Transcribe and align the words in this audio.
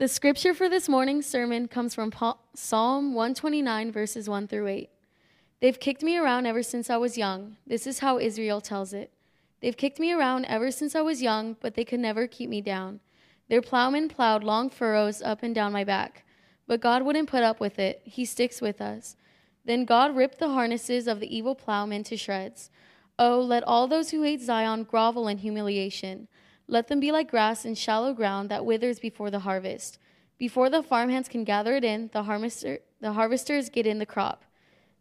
The 0.00 0.08
scripture 0.08 0.54
for 0.54 0.70
this 0.70 0.88
morning's 0.88 1.26
sermon 1.26 1.68
comes 1.68 1.94
from 1.94 2.10
Psalm 2.54 3.12
129, 3.12 3.92
verses 3.92 4.30
1 4.30 4.48
through 4.48 4.66
8. 4.66 4.88
They've 5.60 5.78
kicked 5.78 6.02
me 6.02 6.16
around 6.16 6.46
ever 6.46 6.62
since 6.62 6.88
I 6.88 6.96
was 6.96 7.18
young. 7.18 7.58
This 7.66 7.86
is 7.86 7.98
how 7.98 8.18
Israel 8.18 8.62
tells 8.62 8.94
it. 8.94 9.12
They've 9.60 9.76
kicked 9.76 10.00
me 10.00 10.10
around 10.10 10.46
ever 10.46 10.70
since 10.70 10.94
I 10.94 11.02
was 11.02 11.20
young, 11.20 11.54
but 11.60 11.74
they 11.74 11.84
could 11.84 12.00
never 12.00 12.26
keep 12.26 12.48
me 12.48 12.62
down. 12.62 13.00
Their 13.50 13.60
plowmen 13.60 14.08
plowed 14.08 14.42
long 14.42 14.70
furrows 14.70 15.20
up 15.20 15.42
and 15.42 15.54
down 15.54 15.70
my 15.70 15.84
back. 15.84 16.24
But 16.66 16.80
God 16.80 17.02
wouldn't 17.02 17.28
put 17.28 17.42
up 17.42 17.60
with 17.60 17.78
it. 17.78 18.00
He 18.04 18.24
sticks 18.24 18.62
with 18.62 18.80
us. 18.80 19.16
Then 19.66 19.84
God 19.84 20.16
ripped 20.16 20.38
the 20.38 20.48
harnesses 20.48 21.08
of 21.08 21.20
the 21.20 21.36
evil 21.36 21.54
plowmen 21.54 22.04
to 22.04 22.16
shreds. 22.16 22.70
Oh, 23.18 23.38
let 23.38 23.64
all 23.64 23.86
those 23.86 24.12
who 24.12 24.22
hate 24.22 24.40
Zion 24.40 24.84
grovel 24.84 25.28
in 25.28 25.36
humiliation. 25.36 26.26
Let 26.70 26.86
them 26.86 27.00
be 27.00 27.10
like 27.10 27.28
grass 27.28 27.64
in 27.64 27.74
shallow 27.74 28.14
ground 28.14 28.48
that 28.48 28.64
withers 28.64 29.00
before 29.00 29.28
the 29.28 29.40
harvest. 29.40 29.98
Before 30.38 30.70
the 30.70 30.84
farmhands 30.84 31.28
can 31.28 31.42
gather 31.42 31.74
it 31.74 31.82
in, 31.82 32.10
the, 32.12 32.22
harvester, 32.22 32.78
the 33.00 33.12
harvesters 33.12 33.68
get 33.68 33.88
in 33.88 33.98
the 33.98 34.06
crop. 34.06 34.44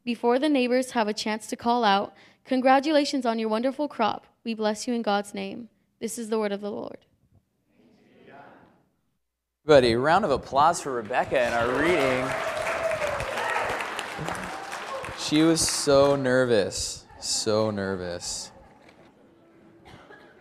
Before 0.04 0.40
the 0.40 0.50
neighbors 0.50 0.92
have 0.92 1.08
a 1.08 1.14
chance 1.14 1.46
to 1.46 1.56
call 1.56 1.84
out, 1.84 2.16
Congratulations 2.44 3.24
on 3.24 3.38
your 3.38 3.50
wonderful 3.50 3.88
crop. 3.88 4.26
We 4.44 4.56
bless 4.56 4.88
you 4.88 4.96
in 4.96 5.04
God's 5.04 5.36
name. 5.36 5.70
This 6.00 6.18
is 6.18 6.30
the 6.30 6.40
word 6.40 6.52
of 6.52 6.62
the 6.62 6.72
Lord. 6.72 6.98
Everybody, 9.64 9.94
round 9.94 10.26
of 10.26 10.32
applause 10.32 10.82
for 10.82 10.92
Rebecca 10.92 11.40
and 11.40 11.54
our 11.54 11.70
reading. 11.80 12.28
She 15.20 15.44
was 15.44 15.62
so 15.62 16.16
nervous, 16.16 17.06
so 17.20 17.70
nervous. 17.70 18.52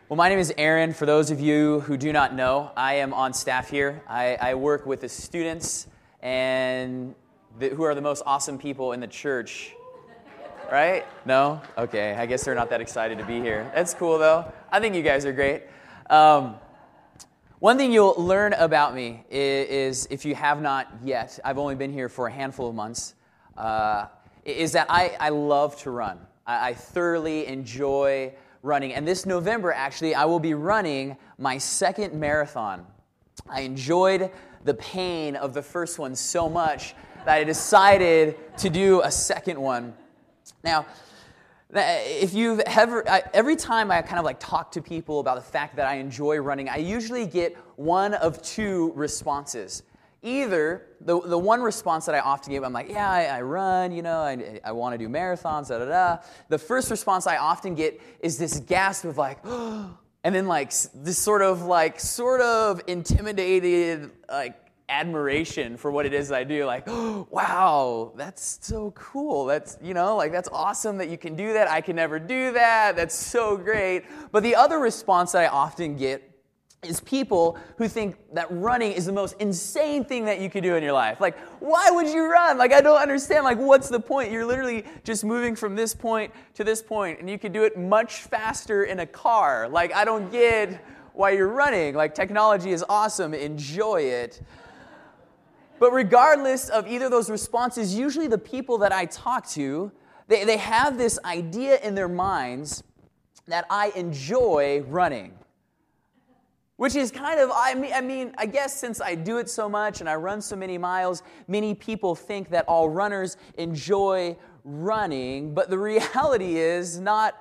Well, 0.09 0.17
my 0.17 0.31
name 0.31 0.39
is 0.39 0.55
Aaron. 0.57 0.95
For 0.95 1.05
those 1.05 1.31
of 1.31 1.39
you 1.39 1.81
who 1.81 1.99
do 1.99 2.15
not 2.15 2.33
know, 2.35 2.71
I 2.75 2.95
am 2.95 3.13
on 3.13 3.35
staff 3.35 3.69
here. 3.69 4.01
I, 4.09 4.39
I 4.41 4.55
work 4.55 4.87
with 4.87 5.03
the 5.03 5.09
students 5.11 5.87
and 6.23 7.15
the, 7.59 7.69
who 7.69 7.83
are 7.83 7.95
the 7.95 8.01
most 8.01 8.23
awesome 8.25 8.57
people 8.57 8.93
in 8.93 9.01
the 9.01 9.07
church. 9.07 9.75
Right? 10.73 11.05
No? 11.27 11.61
Okay, 11.77 12.15
I 12.15 12.25
guess 12.25 12.43
they're 12.43 12.55
not 12.55 12.71
that 12.71 12.81
excited 12.81 13.19
to 13.19 13.25
be 13.27 13.39
here. 13.43 13.71
That's 13.75 13.93
cool 13.93 14.17
though. 14.17 14.51
I 14.73 14.81
think 14.81 14.95
you 14.95 15.03
guys 15.03 15.27
are 15.27 15.33
great. 15.33 15.65
Um, 16.09 16.55
one 17.59 17.77
thing 17.77 17.93
you'll 17.93 18.15
learn 18.17 18.55
about 18.55 18.95
me 18.95 19.25
is, 19.29 19.69
is, 19.69 20.09
if 20.11 20.25
you 20.25 20.35
have 20.35 20.63
not 20.63 20.91
yet, 21.05 21.39
I've 21.45 21.59
only 21.59 21.75
been 21.75 21.93
here 21.93 22.09
for 22.09 22.29
a 22.29 22.33
handful 22.33 22.71
of 22.71 22.75
months, 22.75 23.15
uh, 23.59 24.07
is 24.47 24.73
that 24.73 24.87
I, 24.89 25.19
I 25.21 25.29
love 25.29 25.79
to 25.83 25.91
run. 25.91 26.19
I, 26.47 26.71
I 26.71 26.73
thoroughly 26.73 27.47
enjoy 27.47 28.33
running. 28.63 28.95
And 28.95 29.07
this 29.07 29.27
November, 29.27 29.73
actually, 29.73 30.15
I 30.15 30.25
will 30.25 30.41
be 30.41 30.55
running 30.55 31.17
my 31.39 31.59
second 31.59 32.15
marathon. 32.15 32.87
I 33.49 33.61
enjoyed 33.63 34.31
the 34.65 34.75
pain 34.75 35.37
of 35.37 35.55
the 35.55 35.63
first 35.63 35.99
one 35.99 36.15
so 36.15 36.49
much 36.49 36.95
that 37.25 37.35
I 37.35 37.45
decided 37.45 38.37
to 38.59 38.71
do 38.71 39.01
a 39.03 39.11
second 39.11 39.61
one. 39.61 39.95
Now, 40.65 40.87
if 41.71 42.33
you've 42.35 42.61
ever, 42.61 43.07
every 43.35 43.57
time 43.57 43.91
I 43.91 44.01
kind 44.03 44.19
of 44.19 44.25
like 44.25 44.41
talk 44.41 44.73
to 44.73 44.83
people 44.83 45.21
about 45.21 45.37
the 45.37 45.43
fact 45.43 45.77
that 45.77 45.87
I 45.87 45.97
enjoy 45.97 46.39
running, 46.39 46.69
I 46.69 46.77
usually 46.77 47.27
get 47.27 47.57
one 47.77 48.15
of 48.15 48.43
two 48.43 48.93
responses. 48.95 49.83
Either 50.23 50.87
the, 51.01 51.21
the 51.21 51.39
one 51.39 51.61
response 51.61 52.07
that 52.07 52.15
I 52.15 52.21
often 52.21 52.53
give, 52.53 52.65
I'm 52.65 52.73
like, 52.73 52.89
yeah, 52.89 53.11
I, 53.11 53.25
I 53.25 53.41
run, 53.43 53.93
you 53.93 54.03
know, 54.03 54.19
I, 54.19 54.61
I 54.65 54.73
want 54.73 54.95
to 54.95 54.99
do 54.99 55.09
marathons, 55.09 55.69
da 55.69 55.79
da 55.79 55.85
da. 55.85 56.23
The 56.49 56.59
first 56.59 56.91
response 56.91 57.27
I 57.27 57.37
often 57.37 57.75
get 57.75 58.01
is 58.21 58.37
this 58.37 58.59
gasp 58.61 59.05
of 59.05 59.17
like, 59.17 59.39
and 59.45 60.35
then 60.35 60.49
like 60.49 60.73
this 60.95 61.19
sort 61.19 61.43
of 61.43 61.63
like, 61.63 62.01
sort 62.01 62.41
of 62.41 62.81
intimidated, 62.89 64.11
like, 64.29 64.57
admiration 64.89 65.77
for 65.77 65.91
what 65.91 66.07
it 66.07 66.15
is 66.15 66.33
I 66.33 66.45
do. 66.45 66.65
Like, 66.65 66.85
oh, 66.87 67.29
wow, 67.31 68.13
that's 68.17 68.59
so 68.63 68.93
cool. 68.93 69.45
That's, 69.45 69.79
you 69.83 69.95
know, 69.95 70.17
like, 70.17 70.33
that's 70.33 70.49
awesome 70.51 70.99
that 70.99 71.09
you 71.09 71.19
can 71.19 71.37
do 71.37 71.53
that. 71.53 71.71
I 71.71 71.81
can 71.81 71.97
never 71.97 72.19
do 72.19 72.53
that. 72.53 72.97
That's 72.97 73.15
so 73.15 73.57
great. 73.57 74.05
But 74.33 74.43
the 74.43 74.55
other 74.55 74.79
response 74.79 75.33
that 75.33 75.45
I 75.45 75.49
often 75.49 75.97
get 75.97 76.28
is 76.85 77.01
people 77.01 77.59
who 77.77 77.89
think 77.89 78.17
that 78.35 78.47
running 78.51 78.93
is 78.93 79.07
the 79.07 79.13
most 79.13 79.35
insane 79.41 80.05
thing 80.05 80.25
that 80.27 80.41
you 80.41 80.49
could 80.49 80.63
do 80.63 80.77
in 80.77 80.83
your 80.83 80.93
life. 80.93 81.21
Like, 81.21 81.37
why 81.61 81.91
would 81.91 82.07
you 82.07 82.31
run? 82.31 82.57
Like, 82.57 82.73
I 82.73 82.81
don't 82.81 83.01
understand. 83.01 83.45
Like, 83.45 83.59
what's 83.59 83.89
the 83.89 83.99
point? 83.99 84.31
You're 84.31 84.47
literally 84.47 84.85
just 85.03 85.25
moving 85.25 85.57
from 85.57 85.75
this 85.75 85.93
point 85.93 86.33
to 86.55 86.63
this 86.63 86.81
point, 86.81 87.19
and 87.19 87.29
you 87.29 87.37
could 87.37 87.53
do 87.53 87.65
it 87.65 87.77
much 87.77 88.23
faster 88.23 88.85
in 88.85 89.01
a 89.01 89.07
car. 89.07 89.69
Like, 89.69 89.93
I 89.93 90.05
don't 90.05 90.31
get 90.31 90.85
why 91.15 91.31
you're 91.31 91.49
running. 91.49 91.97
Like, 91.97 92.15
technology 92.15 92.71
is 92.71 92.85
awesome, 92.89 93.35
enjoy 93.35 94.03
it. 94.03 94.41
But 95.81 95.93
regardless 95.93 96.69
of 96.69 96.87
either 96.87 97.07
of 97.07 97.11
those 97.11 97.29
responses, 97.29 97.97
usually 97.97 98.29
the 98.29 98.39
people 98.39 98.79
that 98.79 98.93
I 98.93 99.07
talk 99.07 99.49
to, 99.51 99.91
they, 100.29 100.45
they 100.45 100.57
have 100.59 100.97
this 100.97 101.19
idea 101.25 101.79
in 101.81 101.97
their 101.97 102.09
minds 102.09 102.85
that 103.47 103.65
I 103.69 103.91
enjoy 103.97 104.85
running 104.87 105.33
which 106.79 106.95
is 106.95 107.11
kind 107.11 107.39
of 107.41 107.51
I 107.53 107.75
mean, 107.75 107.93
I 107.93 108.01
mean 108.01 108.35
i 108.39 108.47
guess 108.47 108.75
since 108.75 109.01
i 109.01 109.15
do 109.15 109.37
it 109.39 109.51
so 109.51 109.69
much 109.69 110.01
and 110.01 110.09
i 110.09 110.15
run 110.15 110.41
so 110.41 110.57
many 110.57 110.79
miles 110.79 111.23
many 111.47 111.75
people 111.75 112.15
think 112.15 112.49
that 112.51 112.65
all 112.67 112.89
runners 112.89 113.37
enjoy 113.59 114.37
running 114.65 115.53
but 115.53 115.69
the 115.69 115.79
reality 115.93 116.57
is 116.57 116.99
not 116.99 117.35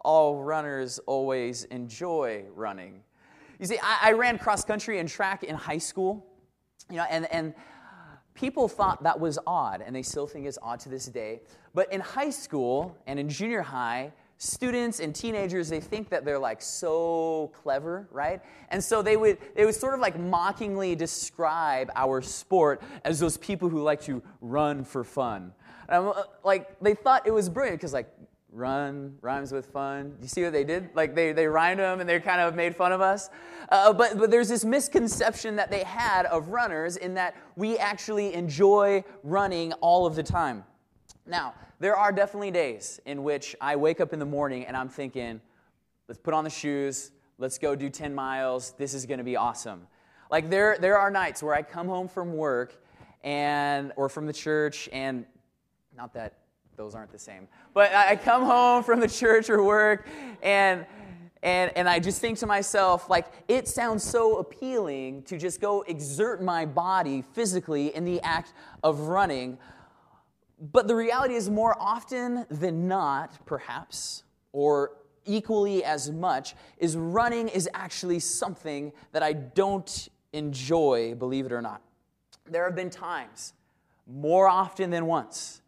all 0.00 0.42
runners 0.42 1.00
always 1.06 1.64
enjoy 1.64 2.44
running. 2.54 3.02
You 3.60 3.66
see 3.66 3.78
i, 3.82 4.08
I 4.08 4.12
ran 4.12 4.38
cross 4.38 4.64
country 4.64 4.98
and 4.98 5.08
track 5.08 5.44
in 5.44 5.54
high 5.54 5.78
school 5.78 6.26
you 6.90 6.96
know 6.96 7.06
and, 7.08 7.30
and 7.32 7.54
people 8.38 8.68
thought 8.68 9.02
that 9.02 9.18
was 9.18 9.38
odd 9.46 9.82
and 9.84 9.94
they 9.94 10.02
still 10.02 10.26
think 10.26 10.46
it's 10.46 10.58
odd 10.62 10.78
to 10.78 10.88
this 10.88 11.06
day. 11.06 11.40
But 11.74 11.92
in 11.92 12.00
high 12.00 12.30
school 12.30 12.96
and 13.08 13.18
in 13.18 13.28
junior 13.28 13.62
high 13.62 14.12
students 14.38 15.00
and 15.00 15.14
teenagers 15.14 15.68
they 15.68 15.80
think 15.80 16.08
that 16.08 16.24
they're 16.24 16.38
like 16.38 16.62
so 16.62 17.52
clever 17.62 18.08
right? 18.12 18.40
And 18.70 18.82
so 18.82 19.02
they 19.02 19.16
would 19.16 19.38
they 19.54 19.64
would 19.64 19.74
sort 19.74 19.94
of 19.94 20.00
like 20.00 20.18
mockingly 20.18 20.94
describe 20.94 21.90
our 21.94 22.22
sport 22.22 22.82
as 23.04 23.18
those 23.18 23.36
people 23.36 23.68
who 23.68 23.82
like 23.82 24.00
to 24.02 24.22
run 24.40 24.84
for 24.84 25.04
fun. 25.04 25.52
And 25.88 26.12
like 26.44 26.78
they 26.80 26.94
thought 26.94 27.26
it 27.26 27.32
was 27.32 27.48
brilliant 27.48 27.80
because 27.80 27.92
like 27.92 28.08
run 28.50 29.16
rhymes 29.20 29.52
with 29.52 29.66
fun. 29.66 30.16
You 30.22 30.28
see 30.28 30.42
what 30.42 30.52
they 30.52 30.64
did? 30.64 30.90
Like 30.94 31.14
they, 31.14 31.32
they 31.32 31.46
rhymed 31.46 31.80
them 31.80 32.00
and 32.00 32.08
they 32.08 32.18
kind 32.20 32.40
of 32.40 32.54
made 32.54 32.74
fun 32.74 32.92
of 32.92 33.00
us. 33.00 33.28
Uh, 33.68 33.92
but, 33.92 34.18
but 34.18 34.30
there's 34.30 34.48
this 34.48 34.64
misconception 34.64 35.56
that 35.56 35.70
they 35.70 35.84
had 35.84 36.26
of 36.26 36.48
runners 36.48 36.96
in 36.96 37.14
that 37.14 37.36
we 37.56 37.76
actually 37.78 38.34
enjoy 38.34 39.04
running 39.22 39.72
all 39.74 40.06
of 40.06 40.16
the 40.16 40.22
time. 40.22 40.64
Now 41.26 41.54
there 41.80 41.96
are 41.96 42.12
definitely 42.12 42.50
days 42.50 43.00
in 43.06 43.22
which 43.22 43.54
I 43.60 43.76
wake 43.76 44.00
up 44.00 44.12
in 44.12 44.18
the 44.18 44.26
morning 44.26 44.64
and 44.64 44.76
I'm 44.76 44.88
thinking, 44.88 45.40
let's 46.08 46.18
put 46.18 46.34
on 46.34 46.44
the 46.44 46.50
shoes, 46.50 47.12
let's 47.38 47.58
go 47.58 47.74
do 47.74 47.88
10 47.88 48.14
miles, 48.14 48.72
this 48.78 48.94
is 48.94 49.06
to 49.06 49.24
be 49.24 49.36
awesome. 49.36 49.86
Like 50.30 50.50
there, 50.50 50.76
there 50.80 50.98
are 50.98 51.10
nights 51.10 51.42
where 51.42 51.54
I 51.54 51.62
come 51.62 51.86
home 51.86 52.08
from 52.08 52.34
work 52.34 52.74
and 53.22 53.92
or 53.96 54.08
from 54.08 54.26
the 54.26 54.32
church 54.32 54.88
and 54.92 55.24
not 55.96 56.14
that 56.14 56.34
those 56.76 56.94
aren't 56.94 57.10
the 57.10 57.18
same, 57.18 57.48
but 57.74 57.92
I 57.92 58.16
come 58.16 58.44
home 58.44 58.84
from 58.84 59.00
the 59.00 59.08
church 59.08 59.50
or 59.50 59.62
work 59.62 60.06
and 60.42 60.86
and, 61.42 61.70
and 61.76 61.88
I 61.88 62.00
just 62.00 62.20
think 62.20 62.38
to 62.38 62.46
myself, 62.46 63.08
like, 63.08 63.26
it 63.46 63.68
sounds 63.68 64.02
so 64.02 64.38
appealing 64.38 65.22
to 65.24 65.38
just 65.38 65.60
go 65.60 65.82
exert 65.82 66.42
my 66.42 66.66
body 66.66 67.22
physically 67.32 67.94
in 67.94 68.04
the 68.04 68.20
act 68.22 68.52
of 68.82 69.00
running. 69.02 69.58
But 70.60 70.88
the 70.88 70.96
reality 70.96 71.34
is, 71.34 71.48
more 71.48 71.76
often 71.78 72.44
than 72.50 72.88
not, 72.88 73.46
perhaps, 73.46 74.24
or 74.52 74.92
equally 75.24 75.84
as 75.84 76.10
much, 76.10 76.54
is 76.78 76.96
running 76.96 77.48
is 77.48 77.68
actually 77.74 78.18
something 78.18 78.92
that 79.12 79.22
I 79.22 79.34
don't 79.34 80.08
enjoy, 80.32 81.14
believe 81.14 81.46
it 81.46 81.52
or 81.52 81.62
not. 81.62 81.80
There 82.50 82.64
have 82.64 82.74
been 82.74 82.90
times, 82.90 83.52
more 84.06 84.48
often 84.48 84.90
than 84.90 85.06
once, 85.06 85.60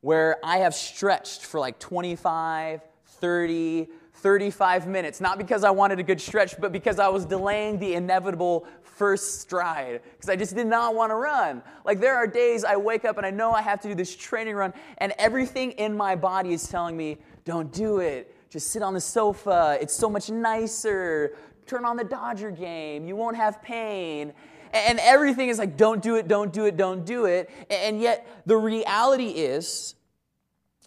where 0.00 0.36
I 0.44 0.58
have 0.58 0.74
stretched 0.74 1.46
for 1.46 1.58
like 1.58 1.78
25, 1.78 2.82
30, 3.06 3.88
35 4.14 4.86
minutes, 4.86 5.20
not 5.20 5.38
because 5.38 5.64
I 5.64 5.70
wanted 5.70 5.98
a 5.98 6.02
good 6.02 6.20
stretch, 6.20 6.60
but 6.60 6.72
because 6.72 6.98
I 6.98 7.08
was 7.08 7.24
delaying 7.24 7.78
the 7.78 7.94
inevitable 7.94 8.66
first 8.96 9.40
stride 9.40 10.00
because 10.12 10.28
I 10.28 10.36
just 10.36 10.54
did 10.54 10.66
not 10.66 10.94
want 10.94 11.10
to 11.10 11.16
run. 11.16 11.62
Like 11.84 12.00
there 12.00 12.14
are 12.14 12.26
days 12.26 12.64
I 12.64 12.76
wake 12.76 13.04
up 13.04 13.16
and 13.16 13.26
I 13.26 13.30
know 13.30 13.52
I 13.52 13.62
have 13.62 13.80
to 13.82 13.88
do 13.88 13.94
this 13.94 14.14
training 14.14 14.54
run, 14.54 14.72
and 14.98 15.12
everything 15.18 15.72
in 15.72 15.96
my 15.96 16.16
body 16.16 16.52
is 16.52 16.68
telling 16.68 16.96
me, 16.96 17.18
don't 17.44 17.72
do 17.72 17.98
it. 17.98 18.34
Just 18.50 18.68
sit 18.68 18.82
on 18.82 18.94
the 18.94 19.00
sofa. 19.00 19.78
It's 19.80 19.94
so 19.94 20.08
much 20.08 20.30
nicer. 20.30 21.36
Turn 21.66 21.84
on 21.84 21.96
the 21.96 22.04
Dodger 22.04 22.50
game. 22.50 23.06
You 23.06 23.16
won't 23.16 23.36
have 23.36 23.62
pain. 23.62 24.32
And 24.72 24.98
everything 25.00 25.48
is 25.48 25.58
like, 25.58 25.76
don't 25.76 26.02
do 26.02 26.16
it, 26.16 26.26
don't 26.26 26.52
do 26.52 26.66
it, 26.66 26.76
don't 26.76 27.04
do 27.04 27.26
it. 27.26 27.50
And 27.70 28.00
yet 28.00 28.26
the 28.44 28.56
reality 28.56 29.28
is, 29.28 29.94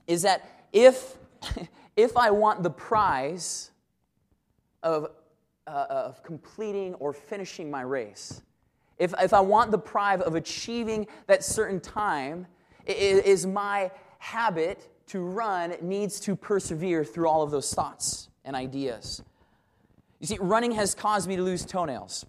is 0.07 0.23
that 0.23 0.65
if, 0.73 1.17
if 1.95 2.17
I 2.17 2.31
want 2.31 2.63
the 2.63 2.69
prize 2.69 3.71
of 4.83 5.09
uh, 5.67 5.85
of 5.89 6.23
completing 6.23 6.93
or 6.95 7.13
finishing 7.13 7.69
my 7.69 7.81
race, 7.81 8.41
if, 8.97 9.13
if 9.19 9.33
I 9.33 9.41
want 9.41 9.71
the 9.71 9.77
pride 9.77 10.21
of 10.21 10.35
achieving 10.35 11.07
that 11.27 11.43
certain 11.43 11.79
time, 11.79 12.47
is 12.87 13.45
my 13.45 13.91
habit 14.19 14.89
to 15.07 15.19
run 15.19 15.75
needs 15.81 16.19
to 16.21 16.35
persevere 16.35 17.03
through 17.03 17.27
all 17.27 17.41
of 17.43 17.51
those 17.51 17.73
thoughts 17.73 18.29
and 18.45 18.55
ideas. 18.55 19.21
You 20.19 20.27
see, 20.27 20.37
running 20.39 20.71
has 20.71 20.95
caused 20.95 21.27
me 21.27 21.35
to 21.35 21.43
lose 21.43 21.65
toenails. 21.65 22.25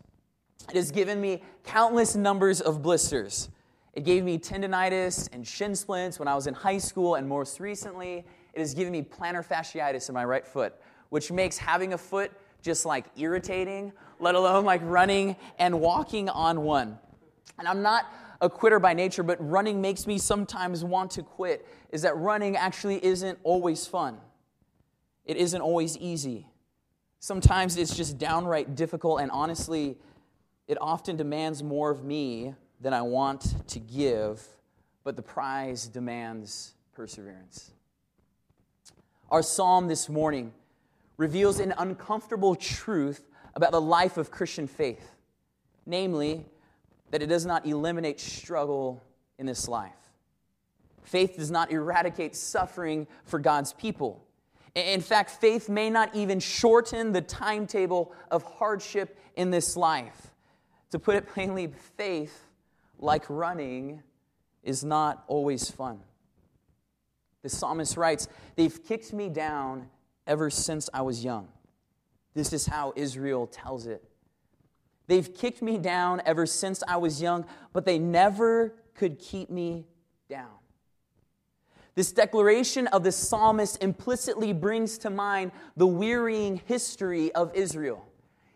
It 0.69 0.76
has 0.76 0.90
given 0.90 1.20
me 1.20 1.43
countless 1.64 2.14
numbers 2.14 2.61
of 2.61 2.82
blisters. 2.82 3.49
It 3.94 4.05
gave 4.05 4.23
me 4.23 4.38
tendonitis 4.38 5.29
and 5.32 5.46
shin 5.46 5.75
splints 5.75 6.19
when 6.19 6.29
I 6.29 6.35
was 6.35 6.46
in 6.46 6.55
high 6.55 6.79
school, 6.79 7.14
and 7.14 7.29
most 7.29 7.58
recently, 7.58 8.25
it 8.52 8.61
has 8.61 8.75
given 8.75 8.93
me 8.93 9.02
plantar 9.02 9.46
fasciitis 9.46 10.08
in 10.08 10.14
my 10.14 10.25
right 10.25 10.46
foot, 10.46 10.75
which 11.08 11.32
makes 11.32 11.56
having 11.56 11.94
a 11.94 11.99
foot 11.99 12.31
just 12.62 12.84
like 12.84 13.06
irritating, 13.16 13.93
let 14.20 14.34
alone 14.34 14.64
like 14.64 14.81
running 14.84 15.37
and 15.58 15.81
walking 15.81 16.28
on 16.28 16.62
one. 16.62 16.99
And 17.58 17.66
I'm 17.66 17.82
not 17.82 18.06
a 18.40 18.49
quitter 18.49 18.78
by 18.78 18.94
nature, 18.94 19.22
but 19.22 19.37
running 19.40 19.81
makes 19.81 20.06
me 20.06 20.19
sometimes 20.19 20.84
want 20.84 21.10
to 21.12 21.22
quit, 21.22 21.66
is 21.90 22.02
that 22.02 22.16
running 22.16 22.56
actually 22.56 23.05
isn't 23.05 23.38
always 23.43 23.87
fun. 23.87 24.19
It 25.25 25.37
isn't 25.37 25.60
always 25.60 25.96
easy. 25.99 26.46
Sometimes 27.20 27.76
it's 27.76 27.96
just 27.96 28.16
downright 28.16 28.76
difficult, 28.76 29.20
and 29.20 29.31
honestly, 29.31 29.96
it 30.69 30.78
often 30.81 31.16
demands 31.16 31.62
more 31.62 31.90
of 31.90 32.04
me 32.04 32.54
than 32.81 32.93
I 32.93 33.02
want 33.02 33.69
to 33.69 33.81
give, 33.81 34.40
but 35.02 35.16
the 35.16 35.22
prize 35.22 35.88
demands 35.88 36.75
perseverance. 36.93 37.72
Our 39.31 39.43
psalm 39.43 39.88
this 39.88 40.08
morning 40.08 40.52
reveals 41.18 41.60
an 41.60 41.74
uncomfortable 41.76 42.54
truth 42.54 43.28
about 43.54 43.72
the 43.72 43.80
life 43.80 44.16
of 44.16 44.30
Christian 44.30 44.66
faith, 44.66 45.10
namely, 45.84 46.46
that 47.10 47.22
it 47.22 47.26
does 47.26 47.44
not 47.44 47.66
eliminate 47.66 48.20
struggle 48.20 49.02
in 49.38 49.44
this 49.44 49.68
life. 49.68 49.92
Faith 51.02 51.36
does 51.36 51.50
not 51.50 51.70
eradicate 51.70 52.36
suffering 52.36 53.06
for 53.24 53.38
God's 53.38 53.72
people. 53.72 54.24
In 54.74 55.00
fact, 55.00 55.30
faith 55.30 55.68
may 55.68 55.90
not 55.90 56.14
even 56.14 56.38
shorten 56.38 57.12
the 57.12 57.22
timetable 57.22 58.12
of 58.30 58.42
hardship 58.42 59.18
in 59.34 59.50
this 59.50 59.76
life. 59.76 60.28
To 60.90 60.98
put 60.98 61.16
it 61.16 61.26
plainly, 61.34 61.72
faith, 61.96 62.46
like 62.98 63.24
running, 63.28 64.02
is 64.62 64.84
not 64.84 65.24
always 65.26 65.70
fun. 65.70 66.00
The 67.42 67.48
psalmist 67.48 67.96
writes, 67.96 68.28
They've 68.56 68.84
kicked 68.84 69.12
me 69.12 69.28
down 69.28 69.88
ever 70.28 70.50
since 70.50 70.88
I 70.94 71.02
was 71.02 71.25
young. 71.25 71.48
This 72.34 72.52
is 72.52 72.66
how 72.66 72.92
Israel 72.94 73.48
tells 73.48 73.86
it. 73.86 74.04
They've 75.08 75.34
kicked 75.34 75.62
me 75.62 75.78
down 75.78 76.22
ever 76.25 76.46
since 76.46 76.82
I 76.86 76.98
was 76.98 77.20
young, 77.20 77.46
but 77.72 77.84
they 77.84 77.98
never 77.98 78.75
could 78.94 79.19
keep 79.19 79.50
me 79.50 79.86
down. 80.28 80.50
This 81.94 82.12
declaration 82.12 82.86
of 82.88 83.02
the 83.02 83.10
psalmist 83.10 83.82
implicitly 83.82 84.52
brings 84.52 84.98
to 84.98 85.10
mind 85.10 85.50
the 85.76 85.86
wearying 85.86 86.60
history 86.66 87.32
of 87.32 87.52
Israel. 87.54 88.06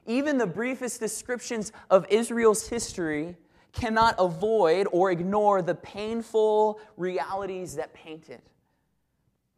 Even 0.06 0.38
the 0.38 0.46
briefest 0.46 1.00
descriptions 1.00 1.72
of 1.90 2.06
Israel's 2.08 2.68
history 2.68 3.36
cannot 3.72 4.14
avoid 4.18 4.86
or 4.92 5.10
ignore 5.10 5.62
the 5.62 5.74
painful 5.74 6.78
realities 6.96 7.74
that 7.76 7.94
paint 7.94 8.28
it. 8.28 8.44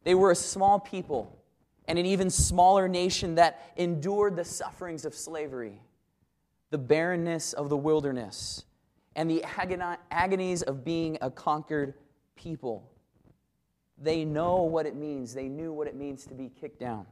They 0.04 0.14
were 0.14 0.30
a 0.30 0.36
small 0.36 0.78
people 0.78 1.43
and 1.86 1.98
an 1.98 2.06
even 2.06 2.30
smaller 2.30 2.88
nation 2.88 3.34
that 3.34 3.72
endured 3.76 4.36
the 4.36 4.44
sufferings 4.44 5.04
of 5.04 5.14
slavery, 5.14 5.80
the 6.70 6.78
barrenness 6.78 7.52
of 7.52 7.68
the 7.68 7.76
wilderness, 7.76 8.64
and 9.16 9.30
the 9.30 9.44
agonies 10.10 10.62
of 10.62 10.84
being 10.84 11.18
a 11.20 11.30
conquered 11.30 11.94
people. 12.36 12.90
They 14.02 14.24
know 14.24 14.62
what 14.62 14.86
it 14.86 14.96
means. 14.96 15.34
They 15.34 15.48
knew 15.48 15.72
what 15.72 15.86
it 15.86 15.94
means 15.94 16.26
to 16.26 16.34
be 16.34 16.50
kicked 16.60 16.80
down, 16.80 17.06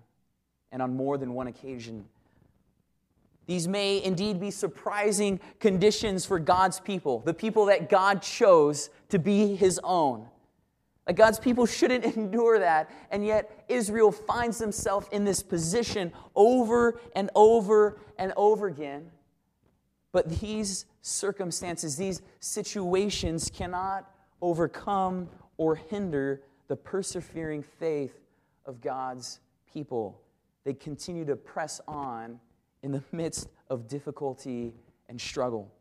and 0.72 0.82
on 0.82 0.96
more 0.96 1.16
than 1.18 1.34
one 1.34 1.46
occasion. 1.46 2.04
These 3.46 3.68
may 3.68 4.02
indeed 4.02 4.40
be 4.40 4.50
surprising 4.50 5.40
conditions 5.60 6.24
for 6.24 6.38
God's 6.38 6.80
people, 6.80 7.20
the 7.20 7.34
people 7.34 7.66
that 7.66 7.88
God 7.88 8.22
chose 8.22 8.88
to 9.10 9.18
be 9.18 9.54
his 9.56 9.80
own. 9.82 10.28
Like 11.06 11.16
God's 11.16 11.38
people 11.38 11.66
shouldn't 11.66 12.04
endure 12.16 12.58
that. 12.58 12.90
And 13.10 13.24
yet, 13.24 13.64
Israel 13.68 14.12
finds 14.12 14.58
themselves 14.58 15.08
in 15.12 15.24
this 15.24 15.42
position 15.42 16.12
over 16.34 17.00
and 17.14 17.30
over 17.34 17.98
and 18.18 18.32
over 18.36 18.66
again. 18.66 19.10
But 20.12 20.40
these 20.40 20.84
circumstances, 21.00 21.96
these 21.96 22.22
situations 22.40 23.50
cannot 23.52 24.08
overcome 24.40 25.28
or 25.56 25.74
hinder 25.74 26.42
the 26.68 26.76
persevering 26.76 27.62
faith 27.62 28.20
of 28.66 28.80
God's 28.80 29.40
people. 29.72 30.20
They 30.64 30.74
continue 30.74 31.24
to 31.24 31.34
press 31.34 31.80
on 31.88 32.38
in 32.82 32.92
the 32.92 33.02
midst 33.10 33.48
of 33.70 33.88
difficulty 33.88 34.74
and 35.08 35.20
struggle. 35.20 35.72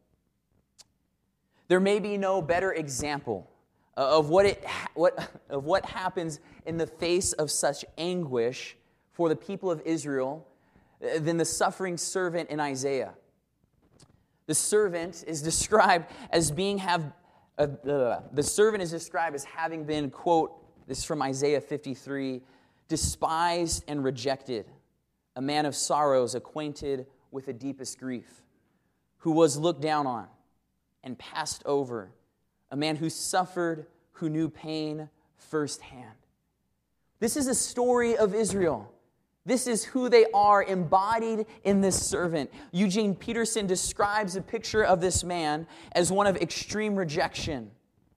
There 1.67 1.79
may 1.79 1.99
be 1.99 2.17
no 2.17 2.41
better 2.41 2.73
example 2.73 3.50
of 3.97 4.29
what, 4.29 4.45
it, 4.45 4.63
what, 4.93 5.31
of 5.49 5.65
what 5.65 5.85
happens 5.85 6.39
in 6.65 6.77
the 6.77 6.87
face 6.87 7.33
of 7.33 7.51
such 7.51 7.85
anguish 7.97 8.75
for 9.11 9.29
the 9.29 9.35
people 9.35 9.69
of 9.69 9.81
Israel 9.85 10.47
uh, 11.03 11.19
than 11.19 11.37
the 11.37 11.45
suffering 11.45 11.97
servant 11.97 12.49
in 12.49 12.59
Isaiah. 12.59 13.13
The 14.47 14.55
servant 14.55 15.23
is 15.27 15.41
described 15.51 16.07
as 16.31 16.51
being 16.51 16.77
have 16.79 17.13
uh, 17.57 17.67
uh, 17.87 18.21
the 18.31 18.41
servant 18.41 18.81
is 18.81 18.91
described 18.91 19.35
as 19.35 19.43
having 19.43 19.83
been 19.83 20.09
quote 20.09 20.53
this 20.87 20.99
is 20.99 21.03
from 21.03 21.21
Isaiah 21.21 21.61
53 21.61 22.41
despised 22.87 23.83
and 23.87 24.03
rejected 24.03 24.65
a 25.35 25.41
man 25.41 25.65
of 25.65 25.75
sorrows 25.75 26.33
acquainted 26.33 27.05
with 27.29 27.45
the 27.45 27.53
deepest 27.53 27.99
grief 27.99 28.41
who 29.17 29.31
was 29.31 29.57
looked 29.57 29.81
down 29.81 30.07
on 30.07 30.27
and 31.03 31.17
passed 31.19 31.61
over 31.65 32.11
a 32.71 32.77
man 32.77 32.95
who 32.95 33.09
suffered, 33.09 33.85
who 34.13 34.29
knew 34.29 34.49
pain 34.49 35.09
firsthand. 35.35 36.15
This 37.19 37.37
is 37.37 37.47
a 37.47 37.53
story 37.53 38.17
of 38.17 38.33
Israel. 38.33 38.91
This 39.45 39.67
is 39.67 39.83
who 39.83 40.07
they 40.07 40.25
are 40.33 40.63
embodied 40.63 41.45
in 41.63 41.81
this 41.81 42.01
servant. 42.01 42.51
Eugene 42.71 43.15
Peterson 43.15 43.67
describes 43.67 44.35
a 44.35 44.41
picture 44.41 44.83
of 44.83 45.01
this 45.01 45.23
man 45.23 45.67
as 45.93 46.11
one 46.11 46.27
of 46.27 46.37
extreme 46.37 46.95
rejection 46.95 47.71